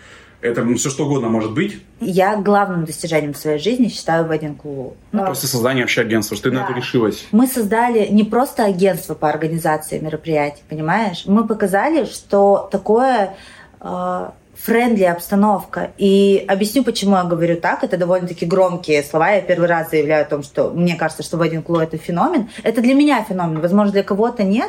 [0.44, 1.83] это ну, все что угодно может быть.
[2.00, 4.94] Я главным достижением в своей жизни считаю Wedding Club.
[5.12, 6.62] Ну, просто создание вообще агентства, что ты да.
[6.62, 7.26] на это решилась.
[7.33, 11.24] Мы создали не просто агентство по организации мероприятий, понимаешь?
[11.26, 13.35] Мы показали, что такое
[13.80, 15.92] э, френдли обстановка.
[15.96, 17.83] И объясню, почему я говорю так.
[17.83, 19.30] Это довольно-таки громкие слова.
[19.30, 22.50] Я первый раз заявляю о том, что мне кажется, что Wedding Club это феномен.
[22.62, 23.61] Это для меня феномен.
[23.61, 24.68] Возможно, для кого-то нет.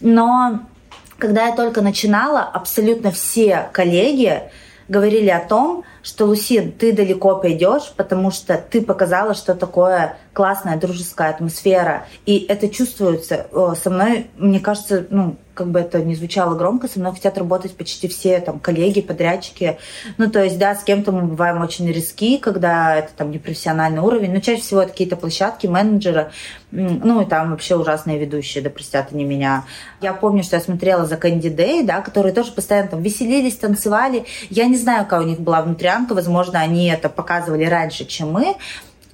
[0.00, 0.60] Но
[1.18, 4.42] когда я только начинала, абсолютно все коллеги
[4.92, 10.76] говорили о том, что, Лусин, ты далеко пойдешь, потому что ты показала, что такое классная
[10.76, 12.06] дружеская атмосфера.
[12.26, 13.46] И это чувствуется
[13.82, 17.76] со мной, мне кажется, ну, как бы это не звучало громко, со мной хотят работать
[17.76, 19.78] почти все там коллеги, подрядчики.
[20.18, 24.32] Ну, то есть, да, с кем-то мы бываем очень риски, когда это там непрофессиональный уровень,
[24.32, 26.30] но чаще всего это какие-то площадки, менеджеры,
[26.70, 29.64] ну, и там вообще ужасные ведущие, да простят они меня.
[30.00, 34.24] Я помню, что я смотрела за Кандидей, да, которые тоже постоянно там веселились, танцевали.
[34.48, 38.56] Я не знаю, какая у них была внутрянка, возможно, они это показывали раньше, чем мы,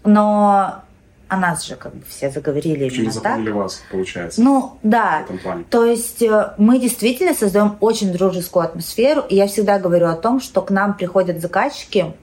[0.05, 0.83] но
[1.29, 3.57] о нас же как бы все заговорили Очень именно запомнили так.
[3.57, 4.43] вас, получается.
[4.43, 5.27] Ну, да.
[5.71, 10.41] То есть э, мы действительно создаем очень дружескую атмосферу, и я всегда говорю о том,
[10.41, 12.15] что к нам приходят заказчики,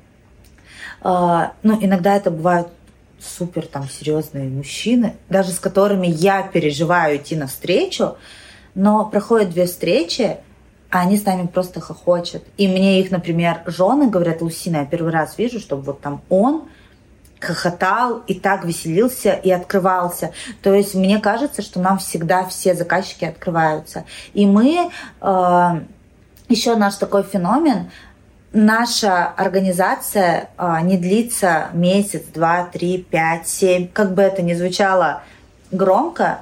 [1.03, 2.69] э, ну, иногда это бывают
[3.19, 8.17] супер там серьезные мужчины, даже с которыми я переживаю идти навстречу,
[8.73, 10.37] но проходят две встречи,
[10.89, 12.43] а они с нами просто хохочут.
[12.57, 16.69] И мне их, например, жены говорят, Лусина, я первый раз вижу, чтобы вот там он
[17.45, 20.31] хохотал и так веселился и открывался.
[20.61, 24.05] То есть мне кажется, что нам всегда все заказчики открываются.
[24.33, 24.89] И мы,
[25.21, 25.81] э,
[26.49, 27.91] еще наш такой феномен,
[28.51, 33.87] наша организация э, не длится месяц, два, три, пять, семь.
[33.87, 35.23] Как бы это ни звучало
[35.71, 36.39] громко,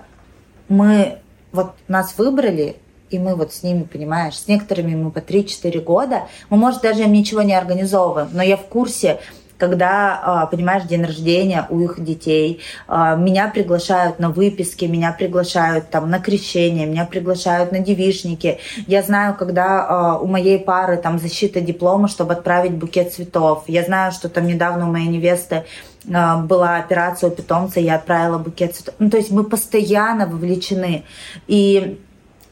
[0.70, 1.20] мы
[1.52, 2.78] вот нас выбрали,
[3.10, 7.04] и мы вот с ними, понимаешь, с некоторыми мы по 3-4 года, мы, может, даже
[7.04, 9.20] им ничего не организовываем, но я в курсе,
[9.64, 15.90] когда, а, понимаешь, день рождения у их детей, а, меня приглашают на выписки, меня приглашают
[15.90, 18.60] там на крещение, меня приглашают на девишники.
[18.88, 23.64] Я знаю, когда а, у моей пары там защита диплома, чтобы отправить букет цветов.
[23.68, 25.64] Я знаю, что там недавно у моей невесты
[26.04, 28.96] была операция у питомца, я отправила букет цветов.
[29.00, 31.06] Ну, то есть мы постоянно вовлечены.
[31.48, 32.02] И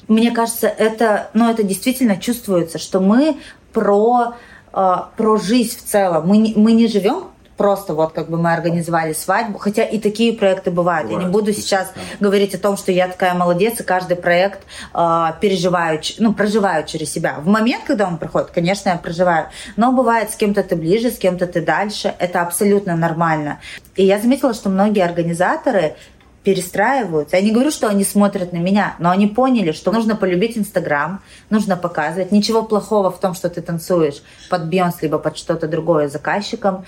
[0.08, 3.36] мне кажется, это, ну, это действительно чувствуется, что мы
[3.74, 4.36] про
[4.74, 6.28] а, про жизнь в целом.
[6.28, 7.32] Мы не, мы не живем
[7.62, 11.08] просто вот как бы мы организовали свадьбу, хотя и такие проекты бывают.
[11.08, 11.22] бывают.
[11.22, 12.02] Я не буду сейчас да.
[12.20, 14.62] говорить о том, что я такая молодец, и каждый проект
[14.96, 17.36] э, переживаю, ну, проживаю через себя.
[17.40, 21.20] В момент, когда он проходит, конечно, я проживаю, но бывает, с кем-то ты ближе, с
[21.20, 23.60] кем-то ты дальше, это абсолютно нормально.
[23.96, 25.96] И я заметила, что многие организаторы
[26.44, 27.38] перестраиваются.
[27.38, 31.22] Я не говорю, что они смотрят на меня, но они поняли, что нужно полюбить Инстаграм,
[31.50, 32.32] нужно показывать.
[32.32, 36.86] Ничего плохого в том, что ты танцуешь под Бьонс, либо под что-то другое заказчиком.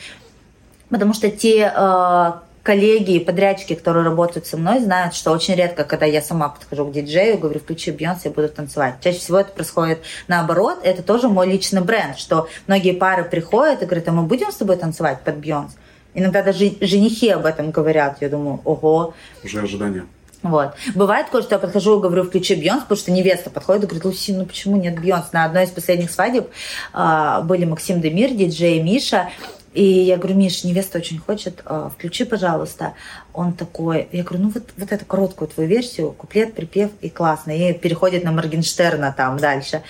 [0.89, 2.32] Потому что те э,
[2.63, 6.86] коллеги и подрядчики, которые работают со мной, знают, что очень редко, когда я сама подхожу
[6.86, 8.96] к диджею, говорю, включи Бьонс, я буду танцевать.
[9.02, 10.80] Чаще всего это происходит наоборот.
[10.84, 14.56] Это тоже мой личный бренд, что многие пары приходят и говорят, а мы будем с
[14.56, 15.74] тобой танцевать под Бьонс?
[16.13, 18.17] Иногда даже женихи об этом говорят.
[18.21, 19.13] Я думаю, ого.
[19.43, 20.06] Уже ожидание.
[20.43, 20.73] Вот.
[20.93, 24.06] Бывает такое, что я подхожу и говорю, включи Бьонс, потому что невеста подходит и говорит,
[24.06, 25.32] Луси, ну почему нет Бьонс?
[25.32, 26.49] На одной из последних свадеб
[26.93, 29.30] э, были Максим Демир, диджей Миша,
[29.73, 32.93] и я говорю, Миш, невеста очень хочет, э, включи, пожалуйста.
[33.34, 37.52] Он такой, я говорю, ну вот, вот эту короткую твою версию, куплет, припев и классно.
[37.52, 39.82] И переходит на Моргенштерна там дальше.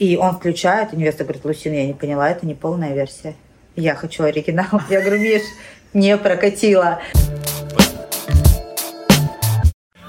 [0.00, 3.36] И он включает, и невеста говорит, Лусин, я не поняла, это не полная версия
[3.76, 4.80] я хочу оригинал.
[4.90, 5.42] Я говорю, Миш,
[5.94, 7.00] не прокатило.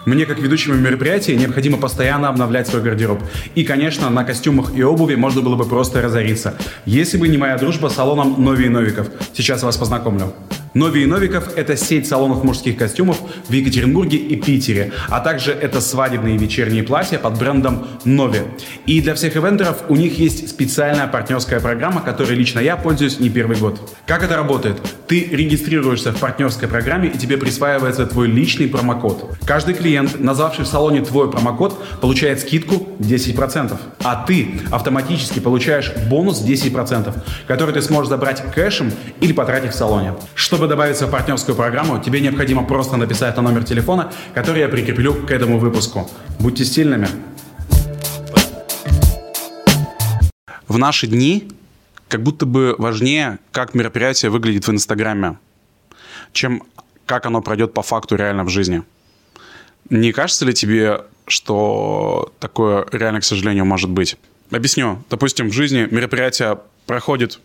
[0.05, 3.21] Мне, как ведущему мероприятия, необходимо постоянно обновлять свой гардероб.
[3.55, 6.55] И, конечно, на костюмах и обуви можно было бы просто разориться.
[6.85, 9.09] Если бы не моя дружба с салоном Нови и Новиков.
[9.33, 10.33] Сейчас вас познакомлю.
[10.77, 15.81] Нови и Новиков– это сеть салонов мужских костюмов в Екатеринбурге и Питере, а также это
[15.81, 18.43] свадебные вечерние платья под брендом Нови.
[18.85, 23.31] И для всех ивентеров у них есть специальная партнерская программа, которой лично я пользуюсь не
[23.31, 23.79] первый год.
[24.05, 24.79] Как это работает?
[25.07, 29.35] Ты регистрируешься в партнерской программе и тебе присваивается твой личный промокод.
[29.47, 36.45] Каждый клиент, назвавший в салоне твой промокод, получает скидку 10%, а ты автоматически получаешь бонус
[36.45, 37.15] 10%,
[37.47, 40.13] который ты сможешь забрать кэшем или потратить в салоне.
[40.35, 45.13] Чтобы добавиться в партнерскую программу, тебе необходимо просто написать на номер телефона, который я прикреплю
[45.13, 46.09] к этому выпуску.
[46.39, 47.07] Будьте стильными.
[50.67, 51.47] В наши дни
[52.07, 55.37] как будто бы важнее, как мероприятие выглядит в Инстаграме,
[56.33, 56.63] чем
[57.05, 58.83] как оно пройдет по факту реально в жизни.
[59.89, 64.17] Не кажется ли тебе, что такое реально, к сожалению, может быть?
[64.51, 65.03] Объясню.
[65.09, 67.39] Допустим, в жизни мероприятие проходит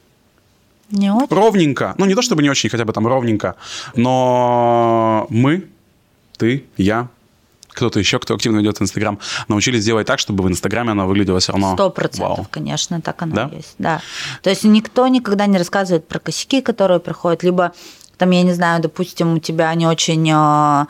[0.92, 1.34] не очень.
[1.34, 1.94] Ровненько.
[1.98, 3.56] Ну, не то чтобы не очень, хотя бы там ровненько.
[3.96, 5.66] Но мы,
[6.36, 7.08] ты, я,
[7.68, 11.52] кто-то еще, кто активно ведет Инстаграм, научились делать так, чтобы в Инстаграме оно выглядело все
[11.52, 11.74] равно.
[11.74, 13.50] Сто процентов, конечно, так оно да?
[13.52, 13.74] есть.
[13.78, 14.00] Да.
[14.42, 17.72] То есть никто никогда не рассказывает про косяки, которые приходят, либо
[18.22, 20.86] там, я не знаю, допустим, у тебя не очень э,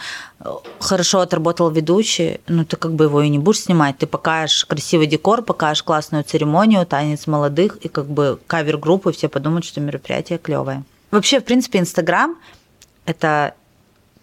[0.81, 3.97] хорошо отработал ведущий, ну, ты как бы его и не будешь снимать.
[3.97, 9.64] Ты покажешь красивый декор, покажешь классную церемонию, танец молодых, и как бы кавер-группы, все подумают,
[9.64, 10.83] что мероприятие клевое.
[11.11, 12.37] Вообще, в принципе, Инстаграм–
[13.07, 13.55] это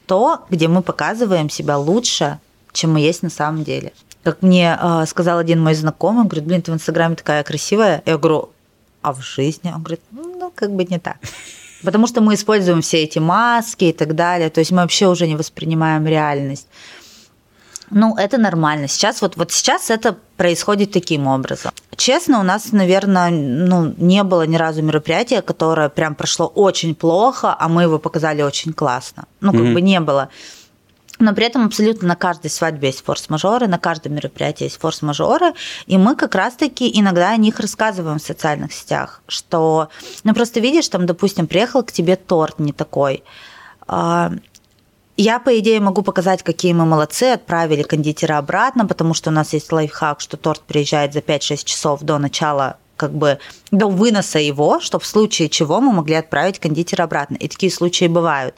[0.05, 2.37] то, где мы показываем себя лучше,
[2.73, 3.91] чем мы есть на самом деле.
[4.21, 8.03] Как мне э, сказал один мой знакомый, он говорит, блин, ты в Инстаграме такая красивая.
[8.05, 8.51] Я говорю,
[9.01, 9.71] а в жизни?
[9.73, 11.17] Он говорит, ну, как бы не так.
[11.83, 14.49] Потому что мы используем все эти маски и так далее.
[14.49, 16.67] То есть мы вообще уже не воспринимаем реальность.
[17.91, 18.87] Ну, это нормально.
[18.87, 21.71] Сейчас вот, вот сейчас это происходит таким образом.
[21.95, 27.55] Честно, у нас, наверное, ну, не было ни разу мероприятия, которое прям прошло очень плохо,
[27.57, 29.25] а мы его показали очень классно.
[29.41, 29.73] Ну, как mm-hmm.
[29.73, 30.29] бы не было.
[31.19, 35.53] Но при этом абсолютно на каждой свадьбе есть форс-мажоры, на каждом мероприятии есть форс-мажоры,
[35.85, 39.89] и мы как раз-таки иногда о них рассказываем в социальных сетях, что,
[40.23, 43.23] ну просто видишь, там, допустим, приехал к тебе торт не такой,
[43.85, 44.31] а,
[45.17, 49.51] я, по идее, могу показать, какие мы молодцы, отправили кондитера обратно, потому что у нас
[49.51, 53.39] есть лайфхак, что торт приезжает за 5-6 часов до начала как бы
[53.71, 57.35] до выноса его, чтобы в случае чего мы могли отправить кондитера обратно.
[57.35, 58.55] И такие случаи бывают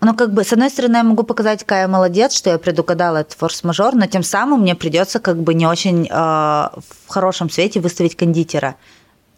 [0.00, 3.18] ну, как бы, с одной стороны, я могу показать, какая я молодец, что я предугадала
[3.18, 7.80] этот форс-мажор, но тем самым мне придется как бы не очень э, в хорошем свете
[7.80, 8.76] выставить кондитера.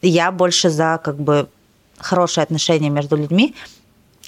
[0.03, 1.49] Я больше за как бы
[1.99, 3.55] хорошие отношения между людьми,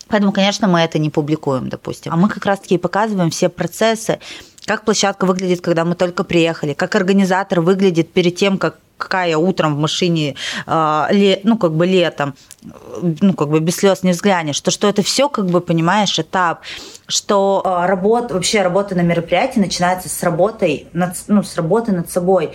[0.09, 2.13] Поэтому, конечно, мы это не публикуем, допустим.
[2.13, 4.19] А мы как раз-таки показываем все процессы,
[4.67, 9.75] как площадка выглядит, когда мы только приехали, как организатор выглядит перед тем, как какая утром
[9.75, 12.35] в машине, э, ну, как бы летом,
[13.21, 16.61] ну, как бы без слез не взглянешь, то что это все, как бы, понимаешь, этап,
[17.09, 22.11] что э, работа, вообще работа на мероприятии начинается с работой, над, ну, с работы над
[22.11, 22.53] собой.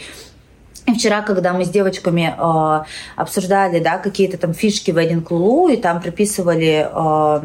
[0.85, 2.85] И вчера, когда мы с девочками э,
[3.17, 7.41] обсуждали, да, какие-то там фишки в один клулу, и там приписывали, э,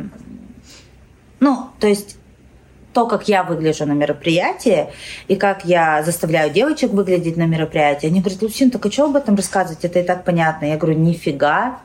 [1.40, 2.16] ну, то есть
[2.92, 4.86] то, как я выгляжу на мероприятии
[5.28, 8.06] и как я заставляю девочек выглядеть на мероприятии.
[8.06, 9.84] Они говорят, Лусин, так а что об этом рассказывать?
[9.84, 10.66] Это и так понятно.
[10.66, 11.80] Я говорю, нифига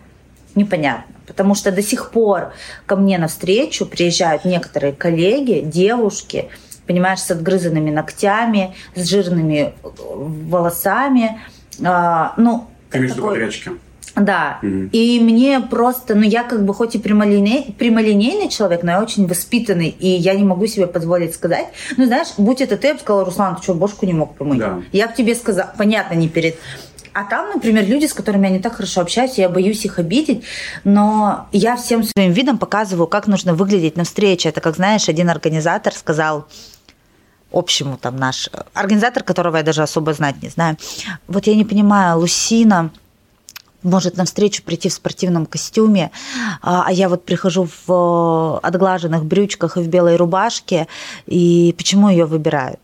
[0.56, 1.16] непонятно.
[1.26, 2.54] Потому что до сих пор
[2.86, 6.50] ко мне навстречу приезжают некоторые коллеги, девушки,
[6.86, 11.42] понимаешь, с отгрызанными ногтями, с жирными волосами.
[11.84, 13.36] А, ну, Ты такой...
[13.36, 13.72] подрядчики.
[14.18, 14.60] Да.
[14.62, 14.90] Угу.
[14.92, 19.28] И мне просто, ну я как бы хоть и прямолиней, прямолинейный человек, но я очень
[19.28, 21.68] воспитанный, и я не могу себе позволить сказать.
[21.98, 24.60] Ну знаешь, будь это ты, я бы сказала, Руслан, ты что, бошку не мог помыть?
[24.60, 24.82] Да.
[24.92, 26.58] Я бы тебе сказала, понятно, не перед...
[27.14, 30.44] А там, например, люди, с которыми я не так хорошо общаюсь, я боюсь их обидеть,
[30.84, 34.50] но я всем своим видом показываю, как нужно выглядеть на встрече.
[34.50, 36.46] Это как, знаешь, один организатор сказал,
[37.52, 40.78] общему там наш организатор, которого я даже особо знать не знаю.
[41.28, 42.92] Вот я не понимаю, Лусина,
[43.84, 46.12] может навстречу прийти в спортивном костюме,
[46.62, 50.88] а, а я вот прихожу в отглаженных брючках и в белой рубашке,
[51.26, 52.80] и почему ее выбирают?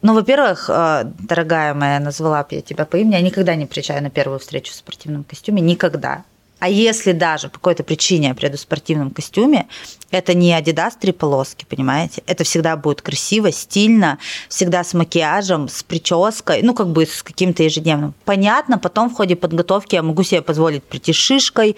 [0.00, 4.02] Ну, во-первых, э, дорогая моя, назвала бы я тебя по имени, я никогда не приезжаю
[4.02, 6.22] на первую встречу в спортивном костюме, никогда.
[6.58, 9.68] А если даже по какой-то причине я приеду в спортивном костюме,
[10.10, 12.22] это не Adidas три полоски, понимаете?
[12.26, 14.18] Это всегда будет красиво, стильно,
[14.48, 18.14] всегда с макияжем, с прической, ну, как бы с каким-то ежедневным.
[18.24, 21.76] Понятно, потом в ходе подготовки я могу себе позволить прийти шишкой,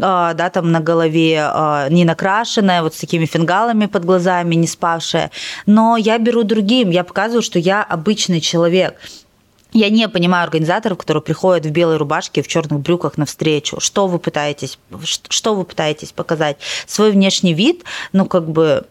[0.00, 4.66] а, да, там на голове а, не накрашенная, вот с такими фингалами под глазами, не
[4.66, 5.30] спавшая.
[5.66, 8.96] Но я беру другим, я показываю, что я обычный человек.
[9.76, 13.78] Я не понимаю организаторов, которые приходят в белой рубашке в черных брюках на встречу.
[13.78, 14.78] Что вы пытаетесь,
[15.28, 16.56] что вы пытаетесь показать?
[16.86, 18.86] Свой внешний вид, ну как бы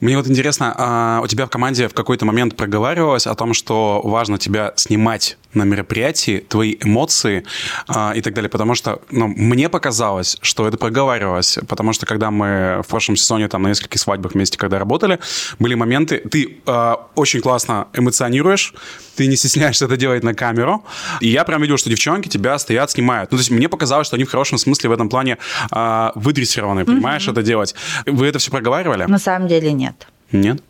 [0.00, 4.00] мне вот интересно, а у тебя в команде в какой-то момент проговаривалось о том, что
[4.04, 7.44] важно тебя снимать на мероприятии, твои эмоции
[7.88, 12.30] а, и так далее, потому что ну, мне показалось, что это проговаривалось, потому что когда
[12.30, 15.18] мы в прошлом сезоне там на нескольких свадьбах вместе когда работали,
[15.58, 18.74] были моменты, ты а, очень классно эмоционируешь,
[19.16, 20.84] ты не стесняешься это делать на камеру,
[21.20, 23.32] и я прям видел, что девчонки тебя стоят, снимают.
[23.32, 25.38] Ну, то есть мне показалось, что они в хорошем смысле в этом плане
[25.70, 27.32] а, выдрессированы, понимаешь, mm-hmm.
[27.32, 27.74] это делать.
[28.06, 29.04] Вы это все проговаривали?
[29.04, 30.06] На самом деле нет.
[30.32, 30.62] Нет?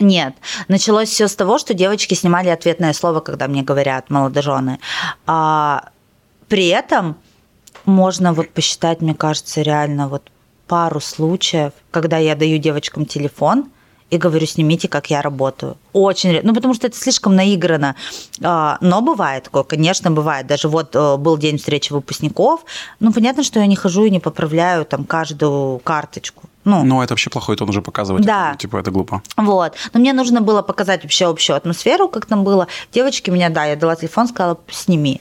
[0.00, 0.34] Нет.
[0.68, 4.78] Началось все с того, что девочки снимали ответное слово, когда мне говорят молодожены.
[5.26, 5.90] А
[6.48, 7.16] при этом
[7.84, 10.30] можно вот посчитать, мне кажется, реально вот
[10.66, 13.70] пару случаев, когда я даю девочкам телефон
[14.10, 15.76] и говорю, снимите, как я работаю.
[15.92, 17.96] Очень, ну потому что это слишком наиграно.
[18.42, 20.46] А, но бывает такое, конечно, бывает.
[20.46, 22.64] Даже вот э, был день встречи выпускников,
[23.00, 26.44] ну понятно, что я не хожу и не поправляю там каждую карточку.
[26.64, 28.24] Ну, Но это вообще плохой тон уже показывать.
[28.24, 28.50] Да.
[28.50, 29.22] Это, типа, это глупо.
[29.36, 29.74] Вот.
[29.92, 32.66] Но мне нужно было показать вообще общую атмосферу, как там было.
[32.92, 35.20] Девочки меня, да, я дала телефон, сказала, сними.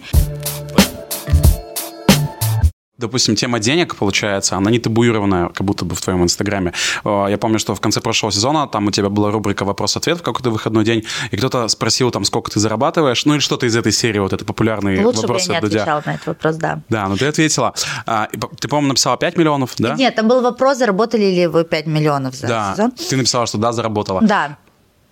[2.98, 6.72] Допустим, тема денег, получается, она не табуированная, как будто бы в твоем инстаграме.
[7.04, 10.50] Я помню, что в конце прошлого сезона там у тебя была рубрика «Вопрос-ответ» в какой-то
[10.50, 14.20] выходной день, и кто-то спросил там, сколько ты зарабатываешь, ну или что-то из этой серии,
[14.20, 16.80] вот это популярный Лучше вопрос бы я не отвечала на этот вопрос, да.
[16.90, 17.74] Да, ну ты ответила.
[18.06, 18.30] А,
[18.60, 19.96] ты, по-моему, написала 5 миллионов, да?
[19.96, 22.74] Нет, там был вопрос, заработали ли вы 5 миллионов за да.
[22.74, 22.92] сезон.
[22.92, 24.22] Ты написала, что да, заработала.
[24.22, 24.58] Да.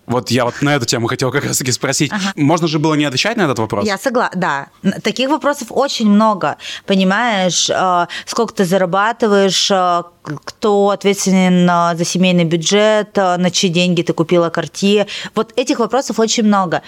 [0.06, 2.12] Вот я вот на эту тему хотел как раз-таки спросить.
[2.12, 2.32] Ага.
[2.36, 3.86] Можно же было не отвечать на этот вопрос?
[3.86, 5.00] Я согласна, да.
[5.00, 6.56] Таких вопросов очень много.
[6.86, 14.02] Понимаешь, э, сколько ты зарабатываешь, э, кто ответственен за семейный бюджет, э, на чьи деньги
[14.02, 15.06] ты купила квартиру.
[15.34, 16.82] Вот этих вопросов очень много.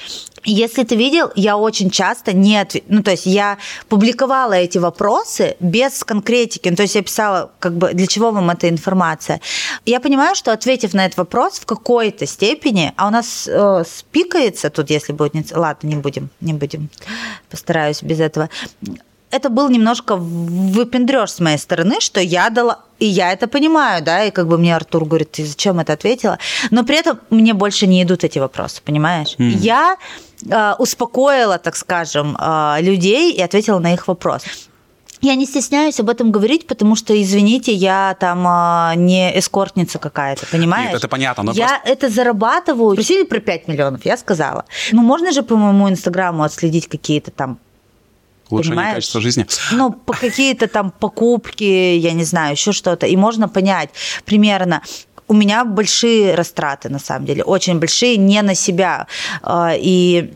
[0.45, 2.84] Если ты видел, я очень часто не ответ...
[2.89, 3.59] Ну, то есть я
[3.89, 6.68] публиковала эти вопросы без конкретики.
[6.68, 9.41] Ну, то есть я писала, как бы, для чего вам эта информация.
[9.84, 14.70] Я понимаю, что ответив на этот вопрос в какой-то степени, а у нас э, спикается
[14.70, 15.55] тут, если будет...
[15.55, 16.91] Ладно, не будем, не будем.
[17.51, 18.49] Постараюсь без этого
[19.37, 24.24] это был немножко выпендреж с моей стороны, что я дала, и я это понимаю, да,
[24.24, 26.39] и как бы мне Артур говорит, ты зачем это ответила,
[26.70, 29.37] но при этом мне больше не идут эти вопросы, понимаешь?
[29.39, 29.51] Mm.
[29.59, 29.97] Я
[30.51, 34.43] э, успокоила, так скажем, э, людей и ответила на их вопрос.
[35.22, 40.47] Я не стесняюсь об этом говорить, потому что, извините, я там э, не эскортница какая-то,
[40.47, 40.93] понимаешь?
[40.93, 41.43] Нет, это понятно.
[41.43, 41.91] Но я просто...
[41.91, 42.95] это зарабатываю.
[42.95, 44.64] Просили про 5 миллионов, я сказала.
[44.93, 47.59] Ну, можно же по моему инстаграму отследить какие-то там
[48.51, 48.95] Улучшение Понимаешь?
[48.97, 49.47] качества жизни.
[49.73, 53.07] Ну, по какие-то там покупки, я не знаю, еще что-то.
[53.07, 53.91] И можно понять
[54.25, 54.83] примерно,
[55.29, 59.07] у меня большие растраты, на самом деле, очень большие, не на себя.
[59.43, 60.35] А, и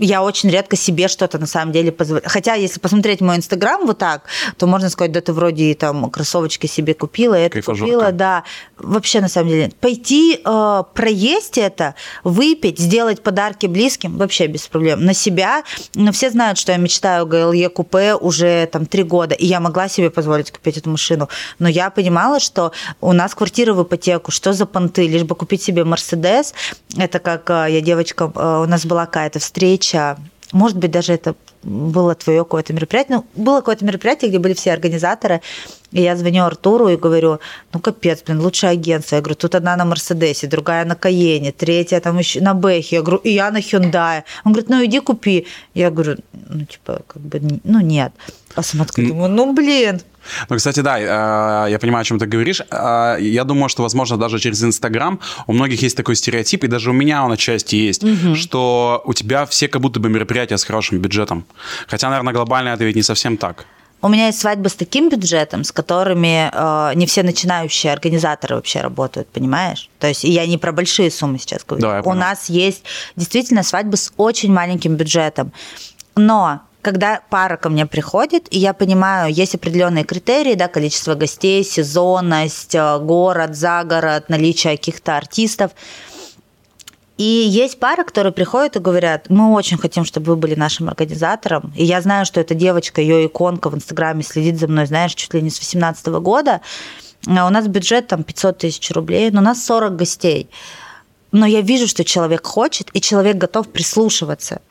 [0.00, 2.28] я очень редко себе что-то на самом деле позволяю.
[2.28, 4.24] Хотя, если посмотреть мой инстаграм вот так,
[4.56, 7.92] то можно сказать, да ты вроде там кроссовочки себе купила, это Кайфажорка.
[7.92, 8.44] купила, да.
[8.78, 11.94] Вообще, на самом деле, пойти э, проесть это,
[12.24, 15.04] выпить, сделать подарки близким, вообще без проблем.
[15.04, 19.46] На себя, но все знают, что я мечтаю ГЛЕ купе уже там три года, и
[19.46, 21.28] я могла себе позволить купить эту машину,
[21.58, 25.62] но я понимала, что у нас квартира в ипотеку, что за понты, лишь бы купить
[25.62, 26.54] себе Мерседес,
[26.96, 30.18] это как э, я девочка, э, у нас была какая-то встреча, встреча,
[30.52, 33.18] может быть, даже это было твое какое-то мероприятие.
[33.18, 35.42] Ну, было какое-то мероприятие, где были все организаторы,
[35.92, 37.38] и я звоню Артуру и говорю,
[37.72, 39.16] ну, капец, блин, лучшее агентство.
[39.16, 42.96] Я говорю, тут одна на Мерседесе, другая на Каене, третья там еще на Бэхе.
[42.96, 44.24] Я говорю, и я на Хюндае.
[44.44, 45.46] Он говорит, ну, иди купи.
[45.74, 46.16] Я говорю,
[46.48, 48.12] ну, типа, как бы, ну, нет.
[48.54, 50.00] А сама такая думаю, ну, блин,
[50.48, 52.62] ну, кстати, да, э, я понимаю, о чем ты говоришь.
[52.70, 56.90] Э, я думаю, что, возможно, даже через Инстаграм у многих есть такой стереотип, и даже
[56.90, 58.34] у меня он отчасти есть, угу.
[58.34, 61.44] что у тебя все как будто бы мероприятия с хорошим бюджетом.
[61.86, 63.66] Хотя, наверное, глобально это ведь не совсем так.
[64.02, 68.80] У меня есть свадьбы с таким бюджетом, с которыми э, не все начинающие организаторы вообще
[68.80, 69.90] работают, понимаешь?
[69.98, 71.82] То есть я не про большие суммы сейчас говорю.
[71.82, 72.82] Да, У нас есть
[73.16, 75.52] действительно свадьбы с очень маленьким бюджетом.
[76.16, 81.64] Но когда пара ко мне приходит, и я понимаю, есть определенные критерии, да, количество гостей,
[81.64, 85.72] сезонность, э, город, загород, наличие каких-то артистов.
[87.18, 91.70] И есть пары, которые приходят и говорят, мы очень хотим, чтобы вы были нашим организатором.
[91.76, 95.34] И я знаю, что эта девочка, ее иконка в Инстаграме следит за мной, знаешь, чуть
[95.34, 96.62] ли не с 18 года.
[97.26, 100.48] А у нас бюджет там 500 тысяч рублей, но у нас 40 гостей.
[101.30, 104.62] Но я вижу, что человек хочет, и человек готов прислушиваться.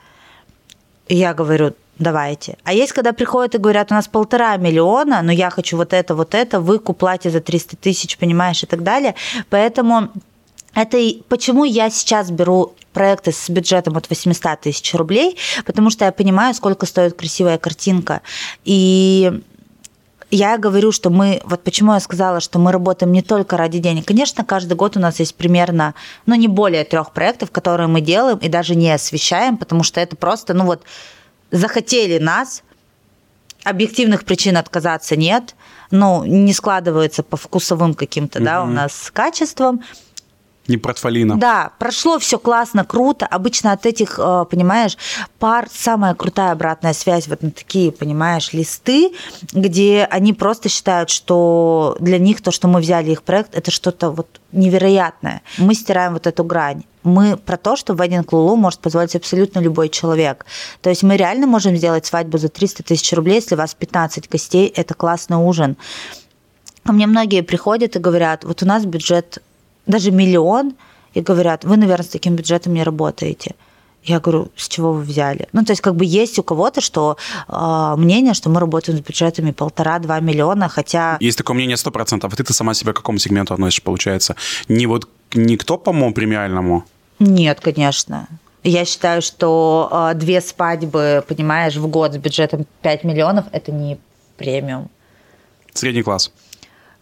[1.07, 2.57] И я говорю, давайте.
[2.63, 6.15] А есть, когда приходят и говорят, у нас полтора миллиона, но я хочу вот это,
[6.15, 9.15] вот это, выкуп платье за 300 тысяч, понимаешь, и так далее.
[9.49, 10.09] Поэтому
[10.73, 16.05] это и почему я сейчас беру проекты с бюджетом от 800 тысяч рублей, потому что
[16.05, 18.21] я понимаю, сколько стоит красивая картинка.
[18.63, 19.41] И
[20.31, 24.05] я говорю, что мы, вот почему я сказала, что мы работаем не только ради денег.
[24.05, 25.95] Конечно, каждый год у нас есть примерно,
[26.25, 30.15] ну, не более трех проектов, которые мы делаем и даже не освещаем, потому что это
[30.15, 30.83] просто, ну вот,
[31.51, 32.63] захотели нас,
[33.63, 35.55] объективных причин отказаться нет,
[35.91, 38.43] ну, не складывается по вкусовым каким-то, mm-hmm.
[38.43, 39.83] да, у нас с качеством–
[40.69, 41.37] не портфолино.
[41.37, 43.25] Да, прошло все классно, круто.
[43.25, 44.97] Обычно от этих, э, понимаешь,
[45.39, 49.11] пар самая крутая обратная связь вот на такие, понимаешь, листы,
[49.51, 54.11] где они просто считают, что для них то, что мы взяли их проект, это что-то
[54.11, 55.41] вот невероятное.
[55.57, 56.83] Мы стираем вот эту грань.
[57.03, 60.45] Мы про то, что wedding Лулу может позволить абсолютно любой человек.
[60.81, 64.29] То есть мы реально можем сделать свадьбу за 300 тысяч рублей, если у вас 15
[64.29, 65.77] гостей, это классный ужин.
[66.85, 69.39] Ко мне многие приходят и говорят, вот у нас бюджет
[69.89, 70.73] даже миллион,
[71.13, 73.55] и говорят, вы, наверное, с таким бюджетом не работаете.
[74.03, 75.49] Я говорю, с чего вы взяли?
[75.51, 77.17] Ну, то есть, как бы есть у кого-то, что
[77.47, 81.17] э, мнение, что мы работаем с бюджетами полтора-два миллиона, хотя...
[81.19, 82.31] Есть такое мнение сто процентов.
[82.31, 84.35] А ты-то сама себя к какому сегменту относишь, получается?
[84.69, 86.85] Не вот не к топовому премиальному?
[87.19, 88.27] Нет, конечно.
[88.63, 93.97] Я считаю, что э, две свадьбы, понимаешь, в год с бюджетом 5 миллионов– это не
[94.37, 94.89] премиум.
[95.73, 96.31] Средний класс.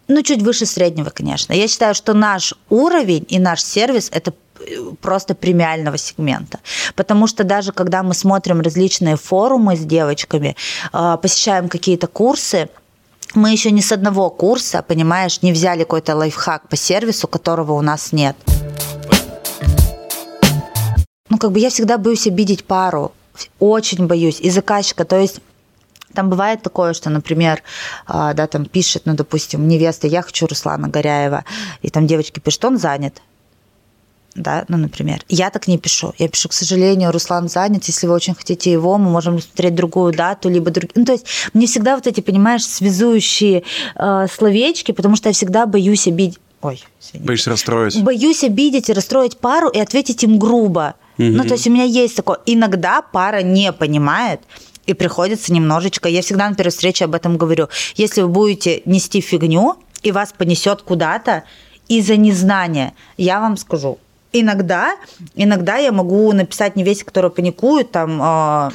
[0.07, 1.53] Ну, чуть выше среднего, конечно.
[1.53, 4.33] Я считаю, что наш уровень и наш сервис– это
[5.01, 6.59] просто премиального сегмента.
[6.95, 10.55] Потому что даже когда мы смотрим различные форумы с девочками,
[10.91, 12.69] а, посещаем какие-то курсы,
[13.33, 17.81] мы еще ни с одного курса, понимаешь, не взяли какой-то лайфхак по сервису, которого у
[17.81, 18.35] нас нет.
[21.29, 23.11] Ну, как бы я всегда боюсь обидеть пару.
[23.59, 24.39] Очень боюсь.
[24.39, 25.03] И заказчика.
[25.05, 25.41] То есть
[26.17, 27.61] там бывает такое, что, например,
[28.07, 31.43] а, да, там пишет, ну, допустим, невеста, я хочу Руслана Горяева,
[31.83, 33.21] и там девочки пишут, он занят
[34.35, 35.23] да, ну, например.
[35.29, 36.13] Я так не пишу.
[36.19, 37.85] Я пишу, к сожалению, Руслан занят.
[37.85, 40.91] Если вы очень хотите его, мы можем смотреть другую дату, либо другие.
[40.93, 43.63] Ну, то есть мне всегда вот эти, понимаешь, связующие
[43.95, 46.37] э, словечки, потому что я всегда боюсь обидеть.
[46.61, 47.27] Ой, извините.
[47.27, 48.03] Боюсь расстроить.
[48.03, 50.93] Боюсь обидеть и расстроить пару и ответить им грубо.
[51.17, 51.27] Угу.
[51.27, 52.37] Ну, то есть у меня есть такое.
[52.45, 54.41] Иногда пара не понимает,
[54.87, 59.21] и приходится немножечко, я всегда на первой встрече об этом говорю, если вы будете нести
[59.21, 61.43] фигню, и вас понесет куда-то
[61.87, 63.99] из-за незнания, я вам скажу,
[64.31, 64.95] иногда,
[65.35, 68.71] иногда я могу написать невесте, которая паникует, там, э,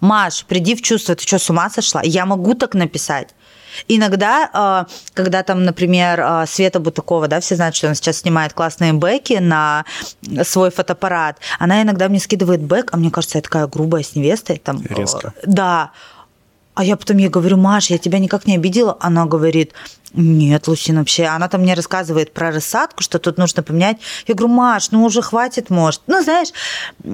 [0.00, 2.02] Маш, приди в чувство, ты что, с ума сошла?
[2.04, 3.34] Я могу так написать.
[3.88, 8.52] Иногда, а, когда там, например, а, Света Бутакова, да, все знают, что она сейчас снимает
[8.52, 9.84] классные бэки на
[10.42, 14.58] свой фотоаппарат, она иногда мне скидывает бэк, а мне кажется, я такая грубая с невестой.
[14.58, 15.32] Там, Резко.
[15.44, 15.90] Да.
[16.74, 18.96] А я потом ей говорю, Маш, я тебя никак не обидела.
[19.00, 19.72] Она говорит,
[20.12, 21.24] нет, Лусин, вообще.
[21.24, 23.98] Она там мне рассказывает про рассадку, что тут нужно поменять.
[24.26, 26.02] Я говорю, Маш, ну уже хватит, может.
[26.06, 26.48] Ну, знаешь,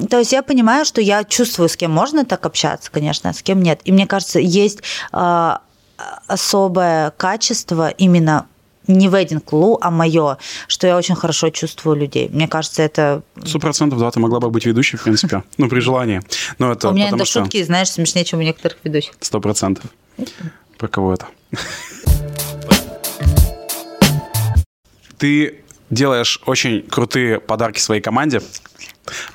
[0.08, 3.42] то есть я понимаю, что я чувствую, с кем можно так общаться, конечно, а с
[3.42, 3.80] кем нет.
[3.84, 4.80] И мне кажется, есть
[5.12, 5.60] а,
[6.26, 8.46] особое качество именно
[8.86, 12.28] не wedding лу, а мое, что я очень хорошо чувствую людей.
[12.32, 13.22] Мне кажется, это...
[13.44, 16.22] Сто процентов, да, ты могла бы быть ведущей, в принципе, ну, при желании.
[16.58, 17.40] Но это У меня это что...
[17.42, 19.14] шутки, знаешь, смешнее, чем у некоторых ведущих.
[19.20, 19.84] Сто процентов.
[20.76, 21.28] Про кого это?
[25.18, 28.40] Ты делаешь очень крутые подарки своей команде.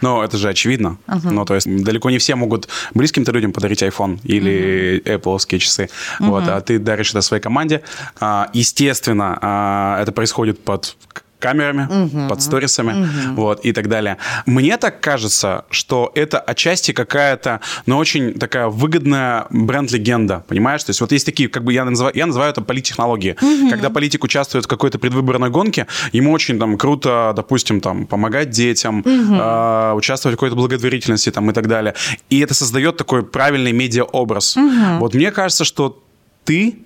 [0.02, 0.98] Но это же очевидно.
[1.08, 1.32] Uh-huh.
[1.32, 5.22] Ну, то есть далеко не все могут близким-то людям подарить iPhone или uh-huh.
[5.22, 5.90] Apple часы.
[6.20, 6.28] Uh-huh.
[6.28, 7.82] Вот, а ты даришь это своей команде.
[8.20, 10.96] А, естественно, а, это происходит под
[11.40, 12.30] камерами, угу.
[12.30, 13.42] под сторисами, угу.
[13.42, 14.18] вот, и так далее.
[14.46, 20.84] Мне так кажется, что это отчасти какая-то, но ну, очень такая выгодная бренд-легенда, понимаешь?
[20.84, 23.36] То есть вот есть такие, как бы я называю, я называю это политтехнологии.
[23.42, 23.70] Угу.
[23.70, 29.00] Когда политик участвует в какой-то предвыборной гонке, ему очень там круто, допустим, там, помогать детям,
[29.00, 29.36] угу.
[29.36, 31.94] э, участвовать в какой-то благотворительности там и так далее.
[32.30, 34.58] И это создает такой правильный медиа-образ.
[34.58, 35.00] Угу.
[35.00, 36.02] Вот мне кажется, что
[36.46, 36.85] ты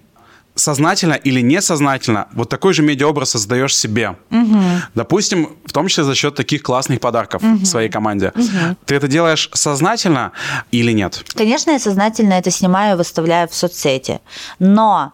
[0.60, 4.16] сознательно или несознательно вот такой же медиаобраз создаешь себе.
[4.30, 4.60] Угу.
[4.96, 7.66] Допустим, в том числе за счет таких классных подарков угу.
[7.66, 8.32] своей команде.
[8.36, 8.76] Угу.
[8.86, 10.32] Ты это делаешь сознательно
[10.72, 11.24] или нет?
[11.36, 14.20] Конечно, я сознательно это снимаю и выставляю в соцсети.
[14.60, 15.14] Но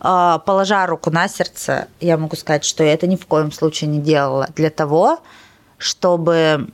[0.00, 3.90] э, положа руку на сердце, я могу сказать, что я это ни в коем случае
[3.90, 5.20] не делала для того,
[5.76, 6.68] чтобы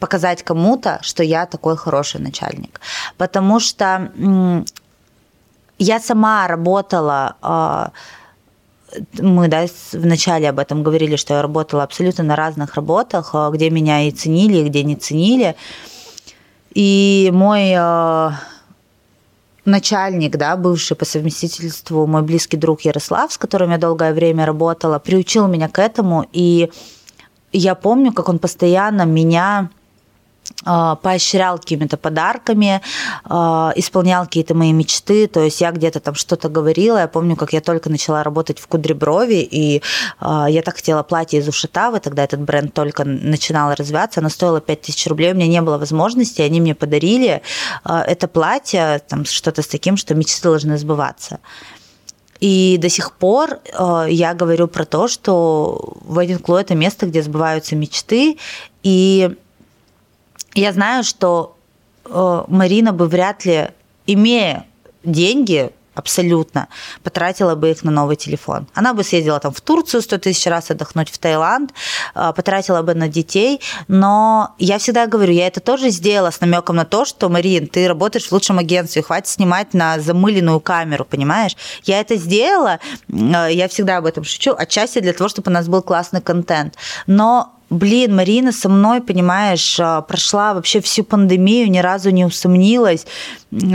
[0.00, 2.80] показать кому-то, что я такой хороший начальник.
[3.16, 4.10] Потому что
[5.80, 7.90] я сама работала а,
[9.18, 13.70] мы да, вначале об этом говорили, что я работала абсолютно на разных работах, а, где
[13.70, 15.56] меня и ценили, и где не ценили.
[16.72, 18.30] И мой э,
[19.64, 25.00] начальник, да, бывший по совместительству, мой близкий друг Ярослав, с которым я долгое время работала,
[25.00, 26.26] приучил меня к этому.
[26.32, 26.70] И
[27.52, 29.79] я помню, как он постоянно меня а,
[30.64, 32.82] поощрял какими-то подарками,
[33.24, 37.52] а, исполнял какие-то мои мечты, то есть я где-то там что-то говорила, я помню, как
[37.52, 39.82] я только начала работать в Кудреброви, и
[40.18, 44.60] а, я так хотела платье из Ушатавы, тогда этот бренд только начинал развиваться, оно стоило
[44.60, 47.42] 5000 рублей, у меня не было возможности, они мне подарили
[47.84, 51.38] это платье, там что-то с таким, что мечты должны сбываться.
[52.40, 53.60] И до сих пор
[54.08, 58.38] я говорю про то, что Wedding Club– это место, где сбываются мечты,
[58.82, 59.36] и
[60.54, 61.56] я знаю, что
[62.04, 63.68] э, Марина бы вряд ли,
[64.06, 64.66] имея
[65.04, 66.68] деньги, абсолютно,
[67.02, 68.66] потратила бы их на новый телефон.
[68.74, 71.72] Она бы съездила там в Турцию 100 тысяч раз отдохнуть, в Таиланд,
[72.14, 76.76] э, потратила бы на детей, но я всегда говорю, я это тоже сделала с намеком
[76.76, 81.56] на то, что, Марин, ты работаешь в лучшем агентстве, хватит снимать на замыленную камеру, понимаешь?
[81.84, 82.78] Я это сделала,
[83.08, 86.76] э, я всегда об этом шучу, отчасти для того, чтобы у нас был классный контент,
[87.06, 93.06] но блин, Марина со мной, понимаешь, а, прошла вообще всю пандемию, ни разу не усомнилась.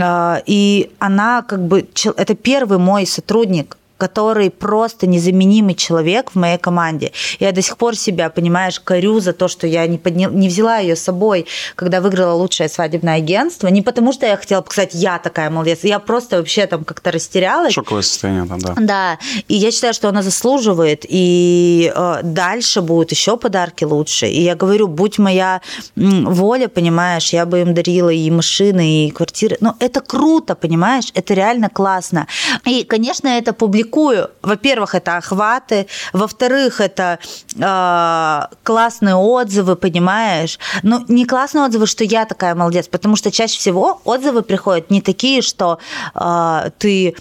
[0.00, 6.58] А, и она как бы, это первый мой сотрудник, который просто незаменимый человек в моей
[6.58, 7.12] команде.
[7.40, 10.28] Я до сих пор себя, понимаешь, корю за то, что я не, подня...
[10.28, 13.68] не взяла ее с собой, когда выиграла лучшее свадебное агентство.
[13.68, 15.80] Не потому, что я хотела показать, я такая молодец.
[15.82, 17.72] Я просто вообще там как-то растерялась.
[17.72, 18.74] Шоковое состояние там, да.
[18.76, 19.18] Да.
[19.48, 21.04] И я считаю, что она заслуживает.
[21.08, 24.26] И э, дальше будут еще подарки лучше.
[24.26, 25.60] И я говорю, будь моя
[25.96, 29.56] воля, понимаешь, я бы им дарила и машины, и квартиры.
[29.60, 31.10] Но это круто, понимаешь?
[31.14, 32.26] Это реально классно.
[32.64, 34.30] И, конечно, это публикуется публикую.
[34.42, 37.18] Во-первых, это охваты, во-вторых, это
[37.56, 40.58] э, классные отзывы, понимаешь?
[40.82, 45.00] Ну, не классные отзывы, что я такая молодец, потому что чаще всего отзывы приходят не
[45.00, 45.78] такие, что
[46.14, 47.14] э, ты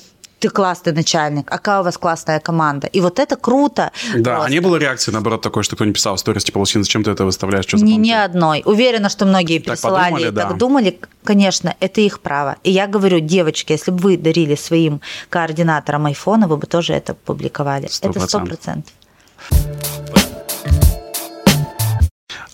[0.46, 2.88] ты классный начальник, а какая у вас классная команда.
[2.88, 3.92] И вот это круто.
[4.16, 4.46] Да, просто.
[4.46, 7.12] а не было реакции, наоборот, такой, что кто-нибудь писал в сторис, типа, Лусин, зачем ты
[7.12, 7.66] это выставляешь?
[7.66, 8.62] Что ни, ни одной.
[8.66, 10.42] Уверена, что многие так присылали подумали, да.
[10.48, 11.00] так думали.
[11.24, 12.58] Конечно, это их право.
[12.64, 17.16] И я говорю, девочки, если бы вы дарили своим координаторам айфона, вы бы тоже это
[17.16, 17.88] публиковали.
[17.88, 18.10] 100%.
[18.10, 18.94] Это сто процентов.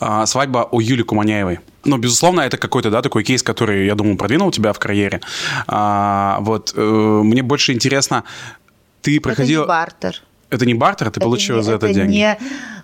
[0.02, 1.60] А, свадьба у Юли Куманяевой.
[1.86, 5.22] Ну, безусловно, это какой-то, да, такой кейс, который, я думаю, продвинул тебя в карьере.
[5.68, 8.24] А, вот, э, мне больше интересно,
[9.04, 9.62] ты проходил...
[9.62, 10.24] Это не бартер.
[10.49, 12.14] Это не бартер, ты это получила не, за это, это деньги?
[12.14, 12.38] Не,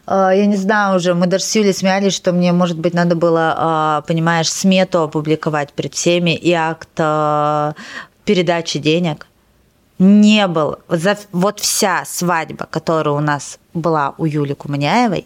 [0.06, 3.16] э, я не знаю уже, мы даже с Юлей смеялись, что мне, может быть, надо
[3.16, 7.74] было, э, понимаешь, смету опубликовать перед всеми и акт э,
[8.26, 9.26] передачи денег.
[9.98, 10.80] Не было.
[11.32, 15.26] Вот вся свадьба, которая у нас была у Юли Куманяевой,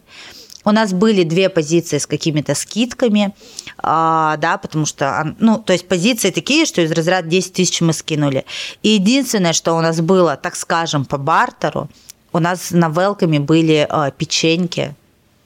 [0.66, 3.34] у нас были две позиции с какими-то скидками,
[3.78, 7.94] а, да, потому что, ну, то есть позиции такие, что из разряда 10 тысяч мы
[7.94, 8.46] скинули.
[8.84, 11.90] И единственное, что у нас было, так скажем, по бартеру,
[12.34, 14.96] у нас на велками были а, печеньки,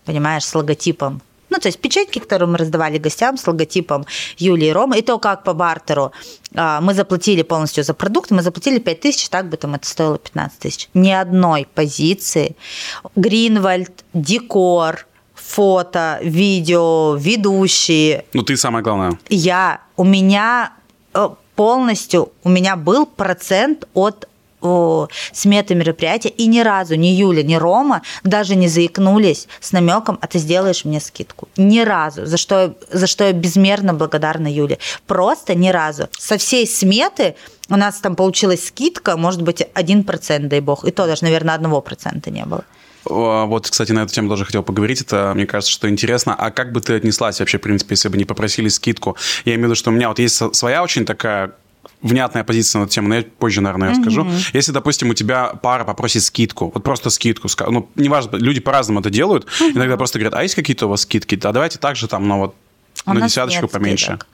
[0.05, 1.21] понимаешь, с логотипом
[1.55, 4.05] ну, то есть печатки, которые мы раздавали гостям с логотипом
[4.37, 6.11] Юлии и Рома, и то, как по бартеру
[6.53, 10.17] а, мы заплатили полностью за продукт, мы заплатили 5 тысяч, так бы там это стоило
[10.17, 10.89] 15 тысяч.
[10.93, 12.55] Ни одной позиции.
[13.15, 18.25] Гринвальд, декор, фото, видео, ведущие.
[18.33, 19.17] Ну, ты самое главное.
[19.29, 20.73] Я, у меня
[21.13, 24.27] э, полностью, у меня был процент от
[25.33, 30.27] сметы мероприятия, и ни разу ни Юля, ни Рома даже не заикнулись с намеком, а
[30.27, 31.47] ты сделаешь мне скидку.
[31.57, 34.77] Ни разу, за что, за что я безмерно благодарна Юле.
[35.07, 36.09] Просто ни разу.
[36.17, 37.35] Со всей сметы
[37.69, 42.29] у нас там получилась скидка, может быть, 1%, дай бог, и то даже, наверное, 1%
[42.29, 42.63] не было.
[43.07, 45.01] Вот, кстати, на эту тему тоже хотел поговорить.
[45.01, 46.33] Это, мне кажется, что интересно.
[46.33, 49.15] А как бы ты отнеслась вообще, в принципе, если бы не попросили скидку?
[49.45, 51.51] Я имею в виду, что у меня вот есть своя очень такая
[52.05, 54.23] внятная позиция на эту тему, но я позже, наверное, расскажу.
[54.23, 54.49] Mm-hmm.
[54.53, 59.09] Если, допустим, у тебя пара попросит скидку, вот просто скидку, ну, неважно, люди по-разному это
[59.09, 59.71] делают, mm-hmm.
[59.71, 61.35] иногда просто говорят, а есть какие-то у вас скидки?
[61.35, 62.55] Да, давайте так же там, ну, вот,
[63.05, 64.05] у на десяточку поменьше.
[64.05, 64.27] Скидок.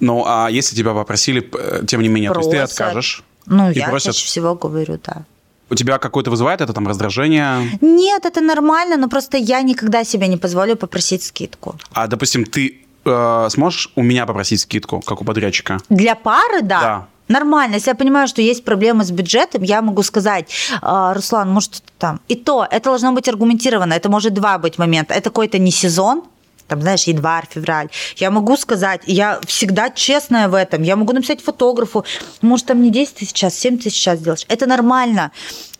[0.00, 1.48] Ну, а если тебя попросили,
[1.86, 2.50] тем не менее, просят.
[2.50, 3.24] то есть ты откажешь?
[3.46, 4.14] Ну, я просят...
[4.14, 5.24] чаще всего говорю, да.
[5.70, 7.78] У тебя какое-то вызывает это там раздражение?
[7.80, 11.76] Нет, это нормально, но просто я никогда себе не позволю попросить скидку.
[11.92, 15.78] А, допустим, ты э, сможешь у меня попросить скидку, как у подрядчика?
[15.88, 16.80] Для пары, да.
[16.80, 17.06] Да.
[17.28, 17.74] Нормально.
[17.76, 22.20] Если я понимаю, что есть проблемы с бюджетом, я могу сказать, «А, Руслан, может, там.
[22.28, 23.94] И то, это должно быть аргументировано.
[23.94, 25.14] Это может два быть момента.
[25.14, 26.24] Это какой-то не сезон,
[26.68, 27.88] там, знаешь, январь, февраль.
[28.16, 30.82] Я могу сказать, я всегда честная в этом.
[30.82, 32.04] Я могу написать фотографу,
[32.40, 34.46] может, там не 10 тысяч сейчас, 7 тысяч сейчас сделаешь.
[34.48, 35.32] Это нормально.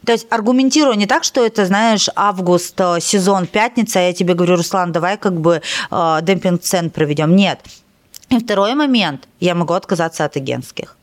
[0.04, 4.34] То есть аргументирую не так, что это, знаешь, август, э, сезон, пятница, а я тебе
[4.34, 7.36] говорю, Руслан, давай как бы э, демпинг цен проведем.
[7.36, 7.60] Нет.
[8.30, 10.96] И второй момент, я могу отказаться от агентских.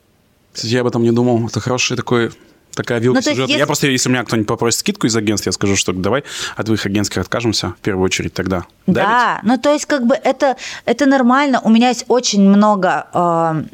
[0.56, 1.46] Я об этом не думал.
[1.46, 2.32] Это хороший такой
[2.74, 3.48] такая вилка ну, сюжета.
[3.48, 3.58] Если...
[3.58, 6.24] Я просто, если у меня кто-нибудь попросит скидку из агентства, я скажу, что давай
[6.56, 8.64] от двоих агентских откажемся в первую очередь тогда.
[8.86, 11.60] Да, да ну то есть как бы это, это нормально.
[11.62, 13.06] У меня есть очень много...
[13.12, 13.64] Э,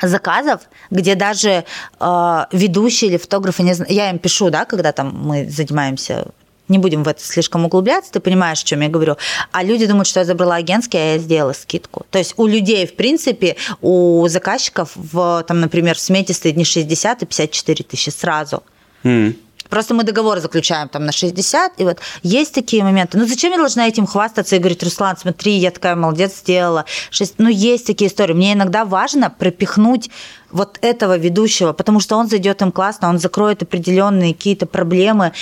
[0.00, 1.64] заказов, где даже
[2.00, 6.26] э, ведущие или фотографы, не знаю, я им пишу, да, когда там мы занимаемся
[6.68, 9.16] не будем в это слишком углубляться, ты понимаешь, о чем я говорю.
[9.52, 12.04] А люди думают, что я забрала агентский, а я сделала скидку.
[12.10, 16.64] То есть у людей, в принципе, у заказчиков, в, там, например, в смете стоит не
[16.64, 18.62] 60, а 54 тысячи сразу.
[19.04, 19.36] Mm.
[19.68, 23.18] Просто мы договор заключаем там на 60, и вот есть такие моменты.
[23.18, 26.84] Ну зачем я должна этим хвастаться и говорить, Руслан, смотри, я такая молодец сделала.
[27.10, 27.34] 6...
[27.38, 28.34] Ну есть такие истории.
[28.34, 30.10] Мне иногда важно пропихнуть
[30.50, 35.32] вот этого ведущего, потому что он зайдет им классно, он закроет определенные какие-то проблемы,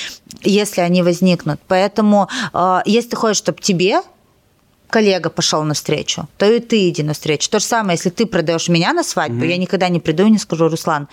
[0.42, 1.60] если они возникнут.
[1.68, 4.00] Поэтому, э, если ты хочешь, чтобы тебе
[4.88, 7.50] коллега пошел навстречу, то и ты иди навстречу.
[7.50, 9.50] То же самое, если ты продаешь меня на свадьбу, mm-hmm.
[9.50, 11.08] я никогда не приду и не скажу, Руслан,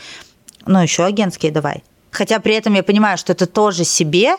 [0.65, 1.83] ну еще агентские давай.
[2.11, 4.35] Хотя при этом я понимаю, что это тоже себе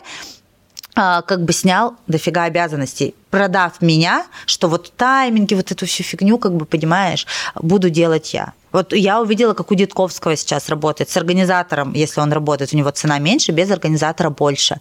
[0.95, 6.37] а, как бы снял дофига обязанностей, продав меня, что вот тайминги, вот эту всю фигню,
[6.37, 8.53] как бы, понимаешь, буду делать я.
[8.71, 11.09] Вот я увидела, как у Дитковского сейчас работает.
[11.09, 14.77] С организатором, если он работает, у него цена меньше, без организатора больше.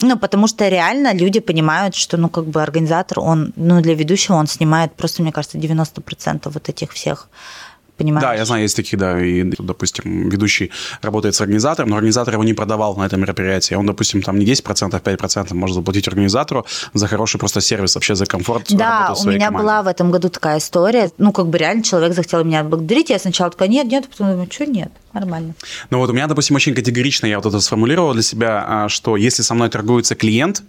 [0.00, 4.36] Ну, потому что реально люди понимают, что, ну, как бы организатор, он, ну, для ведущего
[4.36, 7.28] он снимает просто, мне кажется, 90% вот этих всех
[8.02, 8.22] понимаешь?
[8.22, 10.70] Да, я знаю, есть такие, да, и, допустим, ведущий
[11.02, 13.78] работает с организатором, но организатор его не продавал на это мероприятие.
[13.78, 18.14] Он, допустим, там не 10%, а 5% может заплатить организатору за хороший просто сервис, вообще
[18.14, 19.62] за комфорт Да, у меня команде.
[19.62, 21.10] была в этом году такая история.
[21.18, 24.48] Ну, как бы реально человек захотел меня благодарить, я сначала такая, нет, нет, потом думаю,
[24.50, 25.54] что нет, нормально.
[25.90, 29.16] Ну вот у меня, допустим, очень категорично я вот это сформулировал для себя, а, что
[29.16, 30.62] если со мной торгуется клиент,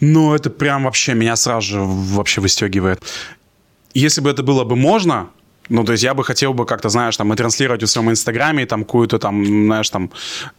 [0.00, 3.02] ну, это прям вообще меня сразу же вообще выстегивает.
[3.94, 5.28] Если бы это было бы можно,
[5.68, 8.66] ну, то есть я бы хотел бы как-то, знаешь, там, и транслировать в своем инстаграме
[8.66, 10.10] там какую-то там, знаешь, там,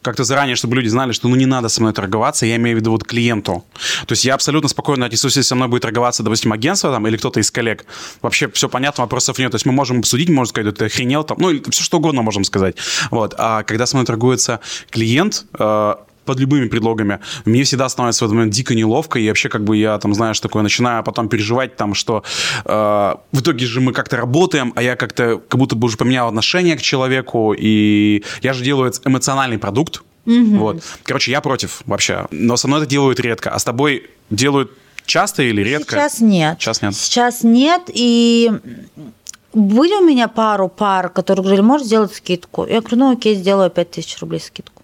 [0.02, 2.80] как-то заранее, чтобы люди знали, что, ну, не надо со мной торговаться, я имею в
[2.80, 3.64] виду вот клиенту.
[4.08, 7.18] То есть я абсолютно спокойно отнесусь, если со мной будет торговаться, допустим, агентство там или
[7.18, 7.86] кто-то из коллег.
[8.22, 9.52] Вообще все понятно, вопросов нет.
[9.52, 12.44] То есть мы можем обсудить, можно сказать, ты охренел там, ну, все что угодно можем
[12.44, 12.76] сказать.
[13.12, 13.36] Вот.
[13.38, 15.96] А когда со мной торгуется клиент, э,
[16.26, 17.20] под любыми предлогами.
[17.46, 20.40] Мне всегда становится в этот момент дико неловко, и вообще как бы я там, знаешь,
[20.40, 22.24] такое начинаю потом переживать там, что
[22.66, 22.70] э,
[23.32, 26.76] в итоге же мы как-то работаем, а я как-то как будто бы уже поменял отношение
[26.76, 30.58] к человеку, и я же делаю эмоциональный продукт, Угу.
[30.58, 30.84] Вот.
[31.04, 32.26] Короче, я против вообще.
[32.32, 33.52] Но со мной это делают редко.
[33.52, 34.72] А с тобой делают
[35.06, 35.96] часто или редко?
[35.96, 36.58] Сейчас нет.
[36.60, 36.96] Сейчас нет.
[36.96, 37.84] Сейчас нет.
[37.94, 38.52] И
[39.54, 42.66] были у меня пару пар, которые говорили, можешь сделать скидку?
[42.66, 44.75] Я говорю, ну окей, сделаю 5000 рублей скидку.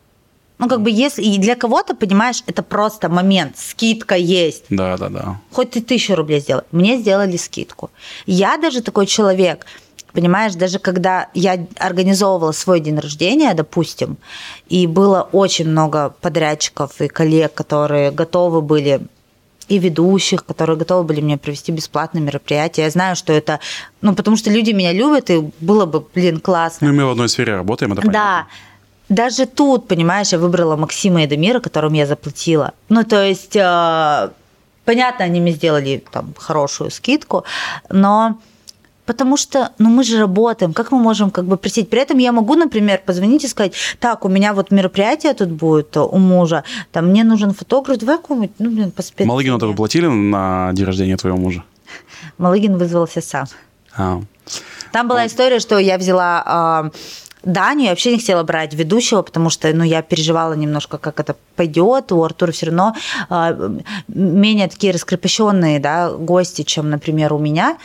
[0.62, 1.24] Ну, как бы если...
[1.24, 3.58] И для кого-то, понимаешь, это просто момент.
[3.58, 4.66] Скидка есть.
[4.70, 5.42] Да, да, да.
[5.52, 6.64] Хоть ты тысячу рублей сделай.
[6.72, 7.90] Мне сделали скидку.
[8.28, 9.66] Я даже такой человек,
[10.14, 14.18] понимаешь, даже когда я организовывала свой день рождения, допустим,
[14.70, 19.02] и было очень много подрядчиков и коллег, которые готовы были
[19.68, 22.84] и ведущих, которые готовы были мне провести бесплатное мероприятие.
[22.84, 23.60] Я знаю, что это,
[24.02, 26.88] ну, потому что люди меня любят, и было бы, блин, классно.
[26.88, 28.20] Ну, мы в одной сфере работаем, это понятно.
[28.20, 28.48] Да,
[29.12, 32.72] даже тут, понимаешь, я выбрала Максима и Эдемира, которым я заплатила.
[32.90, 34.30] Ну, то есть, э,
[34.86, 37.44] понятно, они мне сделали там хорошую скидку,
[37.90, 38.38] но
[39.06, 41.90] потому что, ну, мы же работаем, как мы можем как бы просить?
[41.90, 45.98] При этом я могу, например, позвонить и сказать, так, у меня вот мероприятие тут будет
[45.98, 49.28] у мужа, там, мне нужен фотограф, давай какой-нибудь, ну, блин, по спеццене.
[49.28, 51.64] Малыгину-то вы платили на день рождения твоего мужа?
[52.38, 53.46] Малыгин вызвался сам.
[53.98, 54.22] А.
[54.92, 56.92] Там была история, что я взяла а,
[57.44, 61.36] Даню я вообще не хотела брать ведущего, потому что ну, я переживала немножко, как это
[61.56, 62.12] пойдет.
[62.12, 62.96] У Артура все равно
[63.30, 67.78] э, менее такие раскрепощенные да, гости, чем, например, у меня.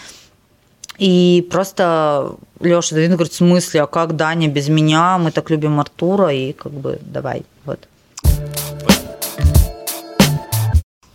[0.98, 5.18] И просто Леша Давид говорит, в смысле, а как Даня без меня?
[5.18, 7.88] Мы так любим Артура, и как бы давай, вот.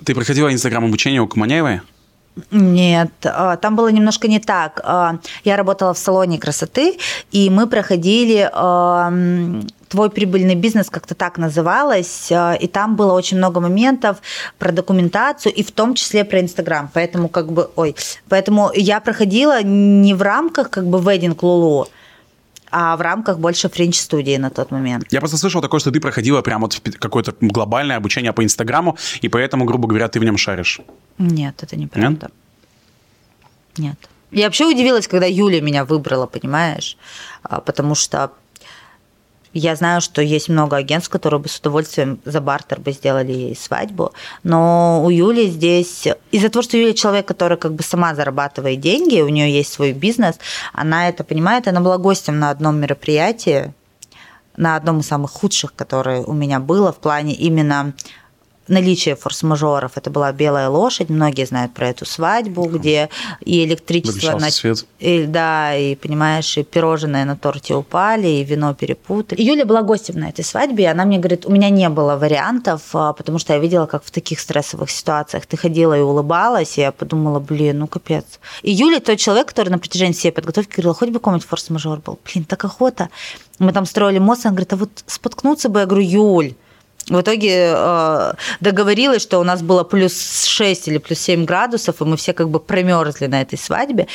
[0.04, 1.82] Ты проходила инстаграм обучение у Каманяевой?
[2.52, 4.80] Нет, а, там было немножко не так.
[4.84, 6.98] А, я работала в салоне красоты,
[7.32, 8.50] и мы проходили
[9.92, 14.18] твой прибыльный бизнес как-то так называлось, а, и там было очень много моментов
[14.58, 16.90] про документацию и в том числе про Инстаграм.
[16.94, 17.96] Поэтому как бы, ой,
[18.30, 21.88] поэтому я проходила не в рамках как бы Wedding Lulu,
[22.72, 25.06] а в рамках больше френч-студии на тот момент.
[25.12, 29.28] Я просто слышал такое, что ты проходила прям вот какое-то глобальное обучение по Инстаграму, и
[29.30, 30.82] поэтому, грубо говоря, ты в нем шаришь.
[31.18, 32.32] Нет, это неправда.
[33.78, 33.98] Нет?
[33.98, 34.10] Нет.
[34.32, 36.98] Я вообще удивилась, когда Юля меня выбрала, понимаешь?
[37.44, 38.32] А, потому что
[39.54, 43.56] я знаю, что есть много агентств, которые бы с удовольствием за бартер бы сделали ей
[43.56, 48.80] свадьбу, но у Юли здесь, из-за того, что Юля человек, который как бы сама зарабатывает
[48.80, 50.36] деньги, у нее есть свой бизнес,
[50.74, 53.74] она это понимает, она была гостем на одном мероприятии,
[54.58, 57.94] на одном из самых худших, которое у меня было в плане именно
[58.72, 59.92] наличие форс-мажоров.
[59.96, 63.10] Это была белая лошадь, многие знают про эту свадьбу, где
[63.42, 64.40] и электричество...
[64.40, 64.50] На...
[64.50, 64.86] свет.
[65.00, 69.42] И, да, и, понимаешь, и пирожные на торте упали, и вино перепутали.
[69.42, 72.82] Юля была гостем на этой свадьбе, и она мне говорит, у меня не было вариантов,
[72.94, 76.82] а, потому что я видела, как в таких стрессовых ситуациях ты ходила и улыбалась, и
[76.82, 78.26] я подумала, блин, ну капец.
[78.62, 82.20] И Юля тот человек, который на протяжении всей подготовки говорил, хоть бы какой-нибудь форс-мажор был.
[82.26, 83.10] Блин, так охота.
[83.60, 86.54] Мы там строили мост, она говорит, а вот споткнуться бы, я говорю, Юль,
[87.12, 92.06] в итоге э, договорилась, что у нас было плюс 6 или плюс 7 градусов, и
[92.06, 94.08] мы все как бы промерзли на этой свадьбе.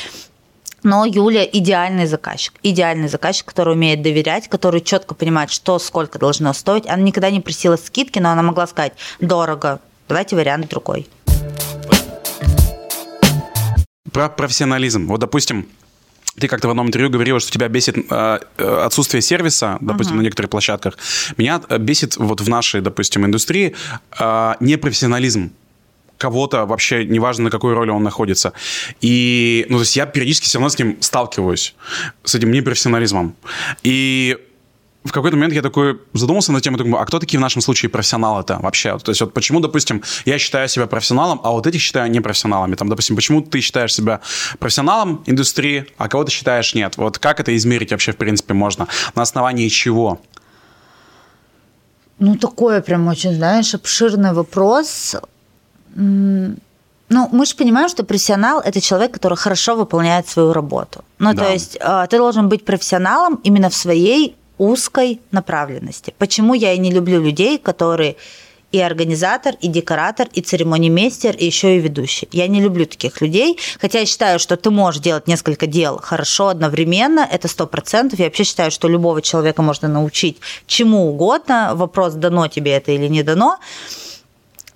[0.81, 2.53] Но Юля идеальный заказчик.
[2.63, 6.87] Идеальный заказчик, который умеет доверять, который четко понимает, что сколько должно стоить.
[6.87, 11.07] Она никогда не просила скидки, но она могла сказать, дорого, давайте вариант другой.
[14.11, 15.07] Про профессионализм.
[15.07, 15.67] Вот, допустим,
[16.39, 20.19] ты как-то в одном интервью говорила, что тебя бесит э, э отсутствие сервиса, допустим, uh-huh.
[20.19, 20.97] на некоторых площадках.
[21.37, 23.75] Меня э, бесит вот в нашей, допустим, индустрии
[24.19, 25.51] э, непрофессионализм
[26.17, 28.53] кого-то, вообще неважно, на какой роли он находится.
[29.01, 31.75] И, ну, то есть я периодически все равно с ним сталкиваюсь,
[32.23, 33.35] с этим непрофессионализмом.
[33.83, 34.37] И
[35.07, 37.61] в какой-то момент я такой задумался над тем, и думаю, а кто такие в нашем
[37.61, 38.97] случае профессионалы-то вообще?
[38.99, 42.75] То есть вот почему, допустим, я считаю себя профессионалом, а вот этих считаю непрофессионалами?
[42.75, 44.21] Там, допустим, почему ты считаешь себя
[44.59, 46.97] профессионалом индустрии, а кого ты считаешь нет?
[46.97, 48.87] Вот как это измерить вообще, в принципе, можно?
[49.15, 50.19] На основании чего?
[52.19, 55.15] Ну, такое прям очень, знаешь, обширный вопрос.
[57.09, 61.05] Ну, мы же понимаем, что профессионал– это человек, который хорошо выполняет свою работу.
[61.19, 61.43] Ну, да.
[61.43, 66.13] то есть э, ты должен быть профессионалом именно в своей узкой направленности.
[66.17, 68.15] Почему я и не люблю людей, которые
[68.71, 72.27] и организатор, и декоратор, и церемонимейстер, и еще и ведущий.
[72.31, 76.49] Я не люблю таких людей, хотя я считаю, что ты можешь делать несколько дел хорошо
[76.49, 78.19] одновременно, это сто процентов.
[78.19, 81.71] Я вообще считаю, что любого человека можно научить чему угодно.
[81.75, 83.57] Вопрос, дано тебе это или не дано.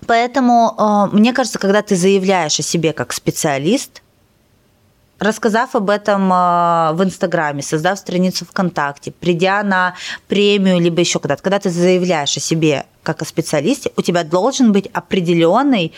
[0.07, 4.00] Поэтому э, мне кажется, когда ты заявляешь о себе как специалист,
[5.21, 9.93] рассказав об этом а, в Инстаграме, создав страницу ВКонтакте, придя на
[10.27, 14.71] премию, либо еще куда-то, когда ты заявляешь о себе как о специалисте, у тебя должен
[14.71, 15.93] быть определенный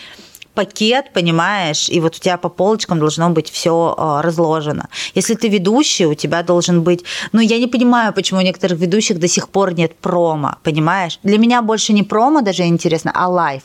[0.53, 4.87] пакет, понимаешь, и вот у тебя по полочкам должно быть все а, разложено.
[5.15, 7.03] Если ты ведущий, у тебя должен быть...
[7.31, 11.19] Ну, я не понимаю, почему у некоторых ведущих до сих пор нет промо, понимаешь?
[11.23, 13.63] Для меня больше не промо даже интересно, а live.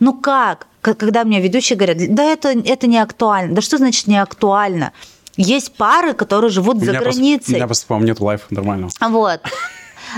[0.00, 0.66] Ну как?
[0.94, 3.54] Когда мне ведущие говорят, да это, это не актуально.
[3.54, 4.92] Да что значит не актуально?
[5.36, 7.36] Есть пары, которые живут за границей.
[7.36, 8.90] Просто, у меня просто, по-моему, нет live а нормального.
[9.00, 9.40] Вот.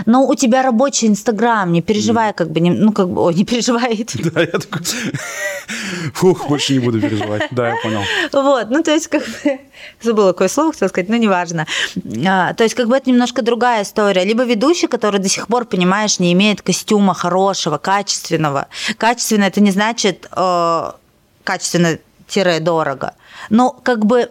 [0.06, 3.44] Но у тебя рабочий Инстаграм, не переживай, как бы, не, ну, как бы, о, не
[3.44, 4.06] переживай.
[4.30, 4.82] Да, я такой,
[6.14, 7.48] фух, больше не буду переживать.
[7.50, 8.02] Да, я понял.
[8.32, 9.60] Вот, ну, то есть, как бы,
[10.02, 11.66] забыла какое слово хотела сказать, но неважно.
[12.26, 14.24] А, то есть, как бы, это немножко другая история.
[14.24, 18.68] Либо ведущий, который до сих пор, понимаешь, не имеет костюма хорошего, качественного.
[18.98, 20.90] Качественно это не значит э,
[21.44, 23.14] качественно-дорого.
[23.48, 24.30] Но, как бы,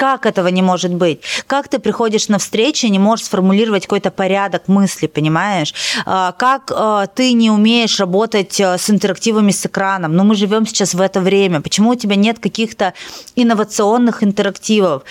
[0.00, 1.20] как этого не может быть?
[1.46, 5.74] Как ты приходишь на встречу и не можешь сформулировать какой-то порядок мысли, понимаешь?
[6.06, 10.16] А, как а, ты не умеешь работать а, с интерактивами с экраном?
[10.16, 11.60] Ну, мы живем сейчас в это время.
[11.60, 12.94] Почему у тебя нет каких-то
[13.36, 15.02] инновационных интерактивов?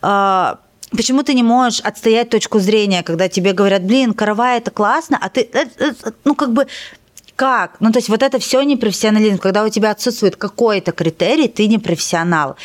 [0.00, 5.28] Почему ты не можешь отстоять точку зрения, когда тебе говорят, блин, каравай это классно, а
[5.28, 5.92] ты, э, э,
[6.24, 6.66] ну, как бы,
[7.38, 7.76] как?
[7.80, 9.38] Ну, то есть вот это все непрофессионализм.
[9.38, 12.56] Когда у тебя отсутствует какой-то критерий, ты не профессионал.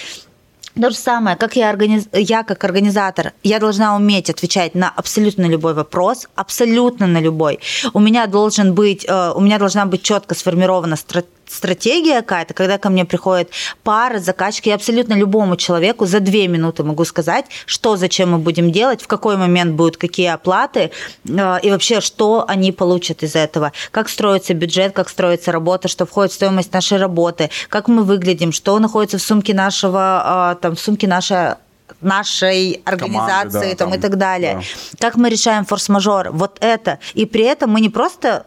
[0.81, 2.07] То же самое, как я, организ...
[2.13, 7.59] я как организатор, я должна уметь отвечать на абсолютно любой вопрос, абсолютно на любой.
[7.93, 12.77] У меня должен быть, э, у меня должна быть четко сформирована стратегия стратегия какая-то, когда
[12.77, 13.49] ко мне приходит
[13.83, 18.71] пара, заказчики, я абсолютно любому человеку за две минуты могу сказать, что, зачем мы будем
[18.71, 20.91] делать, в какой момент будут какие оплаты
[21.27, 26.05] э, и вообще, что они получат из этого, как строится бюджет, как строится работа, что
[26.05, 30.75] входит в стоимость нашей работы, как мы выглядим, что находится в сумке нашего, э, там,
[30.75, 31.55] в сумке нашей
[32.01, 34.55] нашей организации Команды, да, там, там, и так далее.
[34.55, 35.07] Да.
[35.07, 36.29] Как мы решаем форс-мажор?
[36.31, 36.99] Вот это.
[37.13, 38.45] И при этом мы не просто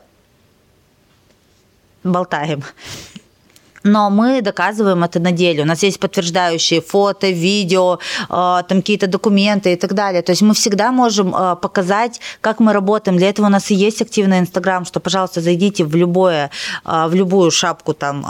[2.05, 2.64] болтаем.
[3.87, 5.62] Но мы доказываем это на деле.
[5.62, 10.22] У нас есть подтверждающие фото, видео, э, там какие-то документы и так далее.
[10.22, 13.16] То есть мы всегда можем э, показать, как мы работаем.
[13.16, 16.51] Для этого у нас и есть активный Инстаграм, что, пожалуйста, зайдите в любое,
[16.84, 18.22] э, в любую шапку там,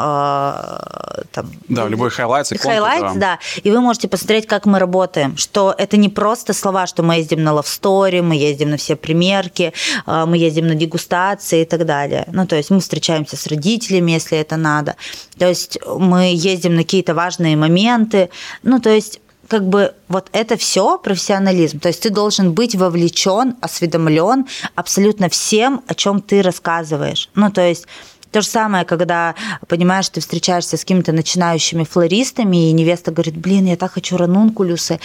[1.33, 3.39] там да, в любой highlights, highlights, да.
[3.65, 7.43] и вы можете посмотреть, как мы работаем, что это не просто слова, что мы ездим
[7.43, 9.73] на Story, мы ездим на все примерки,
[10.07, 12.25] мы ездим на дегустации и так далее.
[12.33, 14.95] Ну, то есть мы встречаемся с родителями, если это надо.
[15.39, 18.31] То есть мы ездим на какие-то важные моменты.
[18.63, 21.79] Ну, то есть как бы вот это все профессионализм.
[21.79, 27.29] То есть ты должен быть вовлечен, осведомлен абсолютно всем, о чем ты рассказываешь.
[27.35, 27.87] Ну, то есть
[28.33, 29.35] то же самое, когда,
[29.69, 35.01] понимаешь, ты встречаешься с какими-то начинающими флористами, и невеста говорит, блин, я так хочу ранункулюсы,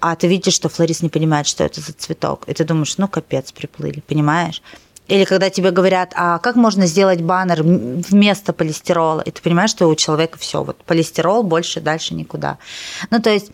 [0.00, 3.08] а ты видишь, что флорист не понимает, что это за цветок, и ты думаешь, ну,
[3.08, 4.62] капец, приплыли, понимаешь?
[5.08, 9.88] Или когда тебе говорят, а как можно сделать баннер вместо полистирола, и ты понимаешь, что
[9.88, 12.58] у человека все, вот полистирол больше дальше никуда.
[13.10, 13.50] Ну, то есть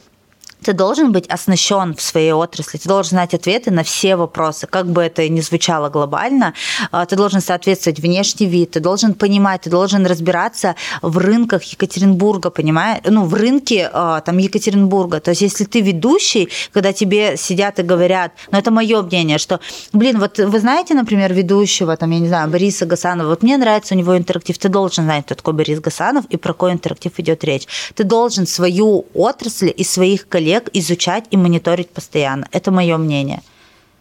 [0.62, 4.86] ты должен быть оснащен в своей отрасли, ты должен знать ответы на все вопросы, как
[4.86, 6.54] бы это ни звучало глобально,
[6.90, 12.50] а, ты должен соответствовать внешний вид, ты должен понимать, ты должен разбираться в рынках Екатеринбурга,
[12.50, 15.20] понимаешь, ну, в рынке а, там Екатеринбурга.
[15.20, 19.60] То есть, если ты ведущий, когда тебе сидят и говорят, ну, это мое мнение, что,
[19.92, 23.94] блин, вот вы знаете, например, ведущего, там, я не знаю, Бориса Гасанова, вот мне нравится
[23.94, 27.44] у него интерактив, ты должен знать, кто такой Борис Гасанов и про какой интерактив идет
[27.44, 27.66] речь.
[27.94, 32.46] Ты должен свою отрасль и своих коллег коллег изучать и мониторить постоянно.
[32.52, 33.40] Это мое мнение.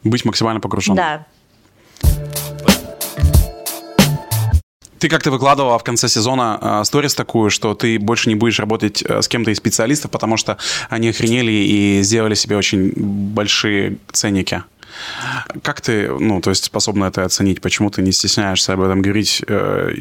[0.03, 0.97] Быть максимально погруженным.
[0.97, 1.25] Да.
[4.99, 9.01] Ты как-то выкладывала в конце сезона э, сторис такую, что ты больше не будешь работать
[9.01, 10.57] э, с кем-то из специалистов, потому что
[10.89, 14.63] они охренели и сделали себе очень большие ценники.
[15.63, 17.61] Как ты, ну, то есть способна это оценить?
[17.61, 19.43] Почему ты не стесняешься об этом говорить?
[19.47, 19.91] Э,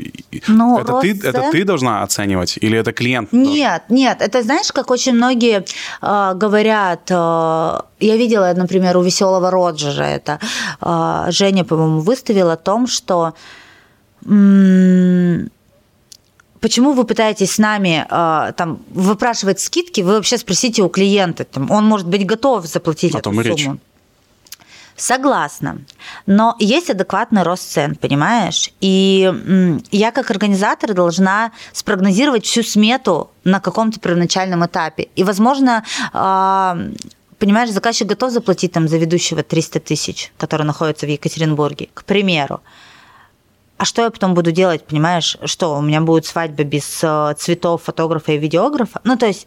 [0.49, 3.33] ну, это, ты, это ты должна оценивать или это клиент?
[3.33, 4.05] Нет, должен?
[4.05, 4.23] нет.
[4.23, 5.65] Это знаешь, как очень многие
[6.03, 10.39] э, говорят, э, я видела, например, у веселого Роджера это,
[10.81, 13.35] э, Женя, по-моему, выставила о том, что
[16.61, 21.71] почему вы пытаетесь с нами э, там выпрашивать скидки, вы вообще спросите у клиента, там,
[21.71, 23.43] он может быть готов заплатить О эту сумму.
[23.43, 23.69] Речь.
[25.01, 25.79] Согласна.
[26.27, 28.71] Но есть адекватный рост цен, понимаешь?
[28.83, 29.33] И
[29.91, 35.09] я как организатор должна спрогнозировать всю смету на каком-то первоначальном этапе.
[35.17, 36.77] И, возможно, а,
[37.39, 42.61] понимаешь, заказчик готов заплатить там за ведущего 300 тысяч, который находится в Екатеринбурге, к примеру.
[43.79, 45.39] А что я потом буду делать, понимаешь?
[45.47, 49.01] Что, у меня будет свадьба без э, цветов, фотографа и видеографа?
[49.05, 49.47] Ну, то есть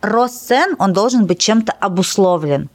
[0.00, 2.68] рост цен, он должен быть чем-то обусловлен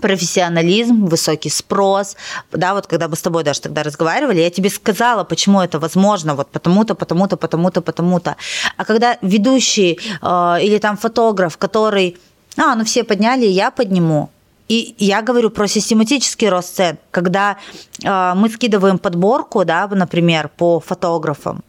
[0.00, 2.16] профессионализм, высокий спрос,
[2.52, 6.34] да, вот когда мы с тобой даже тогда разговаривали, я тебе сказала, почему это возможно,
[6.34, 8.36] вот потому-то, потому-то, потому-то, потому-то.
[8.76, 12.16] А когда ведущий э, или там фотограф, который,
[12.56, 14.30] а, ну все подняли, я подниму,
[14.68, 17.56] и я говорю про систематический рост цен, когда
[18.04, 21.62] э, мы скидываем подборку, да, например, по фотографам,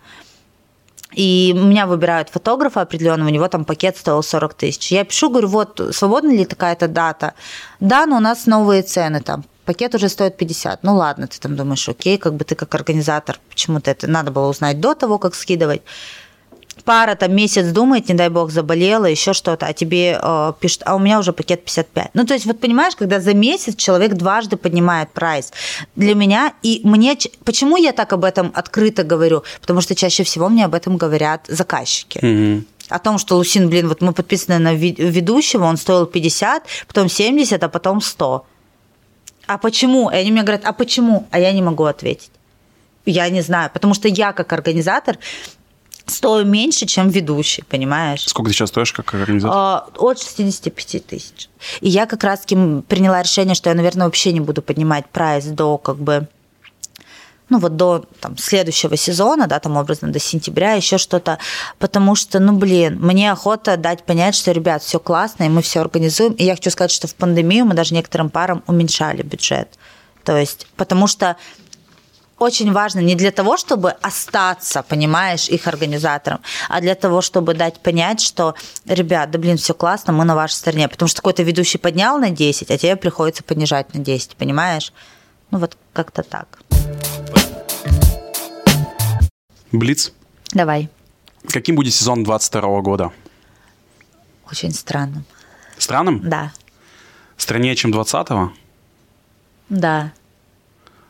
[1.11, 4.91] и меня выбирают фотографа определенного, у него там пакет стоил 40 тысяч.
[4.91, 7.33] Я пишу, говорю, вот, свободна ли такая-то дата?
[7.79, 9.43] Да, но у нас новые цены там.
[9.65, 10.83] Пакет уже стоит 50.
[10.83, 14.47] Ну ладно, ты там думаешь, окей, как бы ты как организатор, почему-то это надо было
[14.47, 15.81] узнать до того, как скидывать
[16.89, 20.95] пара там месяц думает, не дай бог, заболела, еще что-то, а тебе э, пишут, а
[20.95, 22.09] у меня уже пакет 55.
[22.15, 25.53] Ну, то есть, вот понимаешь, когда за месяц человек дважды поднимает прайс.
[25.95, 29.43] Для меня, и мне, почему я так об этом открыто говорю?
[29.61, 32.17] Потому что чаще всего мне об этом говорят заказчики.
[32.17, 37.07] Mm-hmm о том, что Лусин, блин, вот мы подписаны на ведущего, он стоил 50, потом
[37.07, 38.45] 70, а потом 100.
[39.45, 40.09] А почему?
[40.09, 41.27] И они мне говорят, а почему?
[41.29, 42.31] А я не могу ответить.
[43.05, 45.19] Я не знаю, потому что я как организатор
[46.09, 48.25] стою меньше, чем ведущий, понимаешь?
[48.25, 49.57] Сколько ты сейчас стоишь как организатор?
[49.57, 51.49] А, от 65 тысяч.
[51.81, 52.55] И я как раз-таки
[52.87, 56.27] приняла решение, что я, наверное, вообще не буду поднимать прайс до как бы
[57.49, 61.39] ну вот до там, следующего сезона, да, там образно до сентября, еще что-то,
[61.79, 65.81] потому что, ну блин, мне охота дать понять, что, ребят, все классно, и мы все
[65.81, 66.33] организуем.
[66.33, 69.67] И я хочу сказать, что в пандемию мы даже некоторым парам уменьшали бюджет.
[70.23, 71.37] То есть, потому что
[72.39, 77.79] очень важно не для того, чтобы остаться, понимаешь, их организатором, а для того, чтобы дать
[77.79, 80.87] понять, что, ребят, да блин, все классно, мы на вашей стороне.
[80.87, 84.93] Потому что какой-то ведущий поднял на 10, а тебе приходится понижать на 10, понимаешь?
[85.51, 86.59] Ну вот как-то так.
[89.71, 90.11] Блиц.
[90.51, 90.89] Давай.
[91.47, 93.11] Каким будет сезон 22 года?
[94.51, 95.25] Очень странным.
[95.77, 96.21] Странным?
[96.27, 96.51] Да.
[97.37, 98.51] Страннее, чем 20-го?
[99.69, 100.11] Да.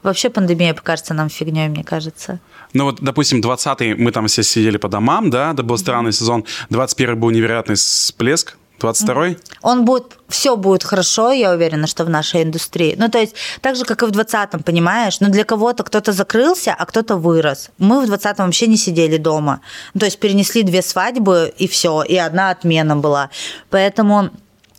[0.04, 2.40] Вообще пандемия покажется нам фигней, мне кажется.
[2.74, 6.46] Ну вот, допустим, 20-й мы там все сидели по домам, да, это был странный сезон.
[6.70, 8.58] 21-й был невероятный всплеск.
[8.80, 9.38] 22-й?
[9.62, 12.96] Он будет, все будет хорошо, я уверена, что в нашей индустрии.
[12.98, 15.20] Ну, то есть, так же, как и в 20-м, понимаешь?
[15.20, 17.72] Но для кого-то кто-то закрылся, а кто-то вырос.
[17.78, 19.62] Мы в 20-м вообще не сидели дома.
[19.94, 23.30] Ну, то есть, перенесли две свадьбы, и все, и одна отмена была.
[23.70, 24.30] Поэтому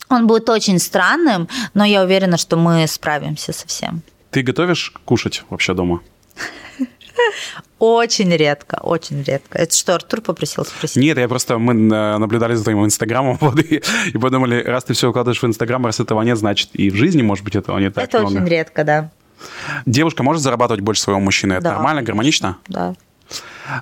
[0.09, 4.03] он будет очень странным, но я уверена, что мы справимся со всем.
[4.31, 6.01] Ты готовишь кушать вообще дома?
[7.79, 9.59] Очень редко, очень редко.
[9.59, 10.97] Это что, Артур попросил спросить?
[10.97, 14.93] Нет, я просто, мы э, наблюдали за твоим инстаграмом вот, и, и подумали, раз ты
[14.93, 17.91] все укладываешь в инстаграм, раз этого нет, значит и в жизни, может быть, этого не
[17.91, 18.35] так Это много.
[18.35, 19.11] очень редко, да.
[19.87, 21.55] Девушка может зарабатывать больше своего мужчины?
[21.55, 21.73] Это да.
[21.73, 22.59] нормально, гармонично?
[22.69, 22.95] Да.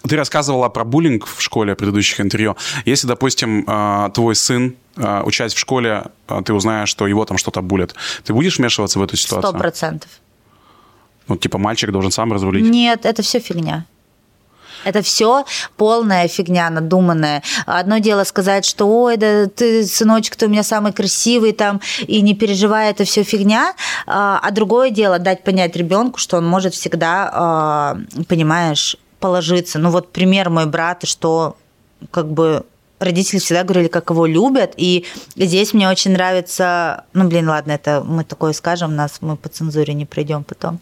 [0.08, 2.56] Ты рассказывала про буллинг в школе предыдущих интервью.
[2.84, 6.06] Если, допустим, э, твой сын, э, учась в школе,
[6.44, 7.94] ты узнаешь, что его там что-то булят,
[8.24, 9.50] ты будешь вмешиваться в эту ситуацию?
[9.50, 10.10] Сто процентов.
[11.28, 12.64] Ну, типа, мальчик должен сам разрулить?
[12.64, 13.84] Нет, это все фигня.
[14.84, 15.44] Это все
[15.76, 17.42] полная фигня надуманная.
[17.66, 22.20] Одно дело сказать, что ой, да ты, сыночек, ты у меня самый красивый там, и
[22.20, 23.74] не переживай, это все фигня.
[24.06, 27.98] А, а другое дело дать понять ребенку, что он может всегда, а,
[28.28, 29.78] понимаешь, положиться.
[29.78, 31.56] Ну вот пример мой брат, что
[32.10, 32.64] как бы
[33.00, 35.04] родители всегда говорили, как его любят, и
[35.36, 39.94] здесь мне очень нравится, ну блин, ладно, это мы такое скажем, нас мы по цензуре
[39.94, 40.80] не пройдем потом.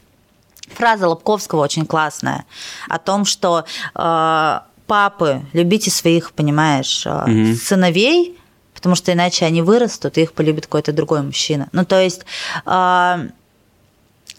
[0.75, 2.45] Фраза Лобковского очень классная
[2.89, 3.65] о том, что
[3.95, 7.55] э, папы, любите своих, понимаешь, угу.
[7.55, 8.39] сыновей,
[8.75, 11.69] потому что иначе они вырастут, и их полюбит какой-то другой мужчина.
[11.73, 12.25] Ну, то есть,
[12.65, 13.29] э,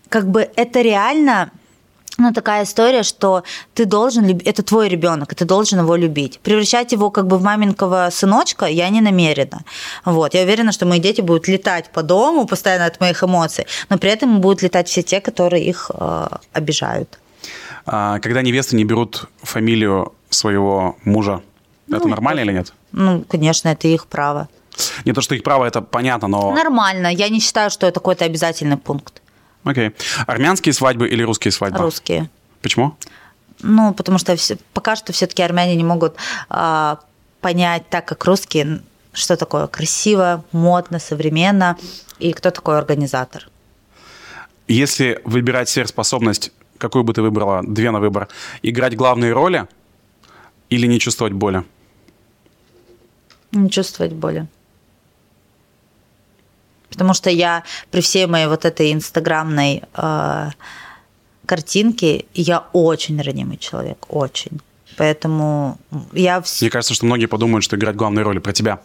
[0.09, 1.51] как бы это реально
[2.17, 3.43] ну, такая история, что
[3.73, 6.39] ты должен любить, это твой ребенок, и ты должен его любить.
[6.39, 9.63] Превращать его как бы в маменького сыночка я не намерена.
[10.05, 10.33] Вот.
[10.33, 14.09] Я уверена, что мои дети будут летать по дому постоянно от моих эмоций, но при
[14.09, 17.19] этом будут летать все те, которые их э, обижают.
[17.85, 21.41] А, когда невесты не берут фамилию своего мужа,
[21.87, 22.73] ну, это нормально или нет?
[22.91, 24.49] Ну, конечно, это их право.
[25.05, 26.51] Не то, что их право, это понятно, но...
[26.51, 27.07] Нормально.
[27.07, 29.21] Я не считаю, что это какой-то обязательный пункт.
[29.67, 29.91] Окей.
[30.25, 31.79] Армянские свадьбы или русские свадьбы?
[31.79, 32.29] Русские.
[32.61, 32.95] Почему?
[33.59, 36.15] Ну, потому что все, пока что все-таки армяне не могут
[36.49, 36.99] а,
[37.41, 38.81] понять так, как русские,
[39.13, 41.77] что такое красиво, модно, современно,
[42.19, 43.49] и кто такой организатор.
[44.67, 48.27] Если выбирать сверхспособность, какую бы ты выбрала, две на выбор,
[48.61, 49.67] играть главные роли
[50.69, 51.63] или не чувствовать боли?
[53.51, 54.47] Не чувствовать боли.
[56.97, 60.49] Потому что я при всей моей вот этой инстаграмной э,
[61.45, 64.59] картинке, я очень ранимый человек, очень.
[64.97, 65.77] Поэтому
[66.11, 66.43] я...
[66.59, 68.79] Мне кажется, что многие подумают, что играть главные роли про тебя.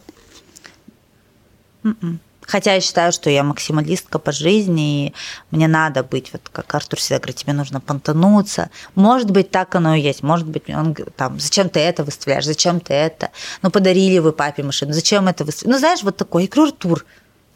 [1.84, 1.96] Mm-mm.
[2.02, 2.20] М-м.
[2.42, 5.14] Хотя я считаю, что я максималистка по жизни, и
[5.50, 8.68] мне надо быть, вот как Артур всегда говорит, тебе нужно понтануться.
[8.94, 10.22] Может быть, так оно и есть.
[10.22, 13.30] Может быть, он там, зачем ты это выставляешь, зачем ты это?
[13.62, 15.76] Ну, подарили вы папе машину, зачем это выставляешь?
[15.76, 17.06] Ну, знаешь, вот такой, игру Артур,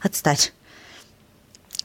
[0.07, 0.53] отстать.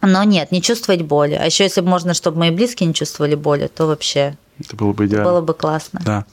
[0.01, 1.33] Но нет, не чувствовать боли.
[1.33, 4.93] А еще если бы можно, чтобы мои близкие не чувствовали боли, то вообще это было
[4.93, 5.29] бы идеально.
[5.29, 6.01] Было бы классно.
[6.03, 6.25] Да.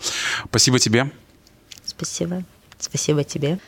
[0.48, 1.10] Спасибо тебе.
[1.84, 2.44] Спасибо.
[2.78, 3.58] Спасибо тебе.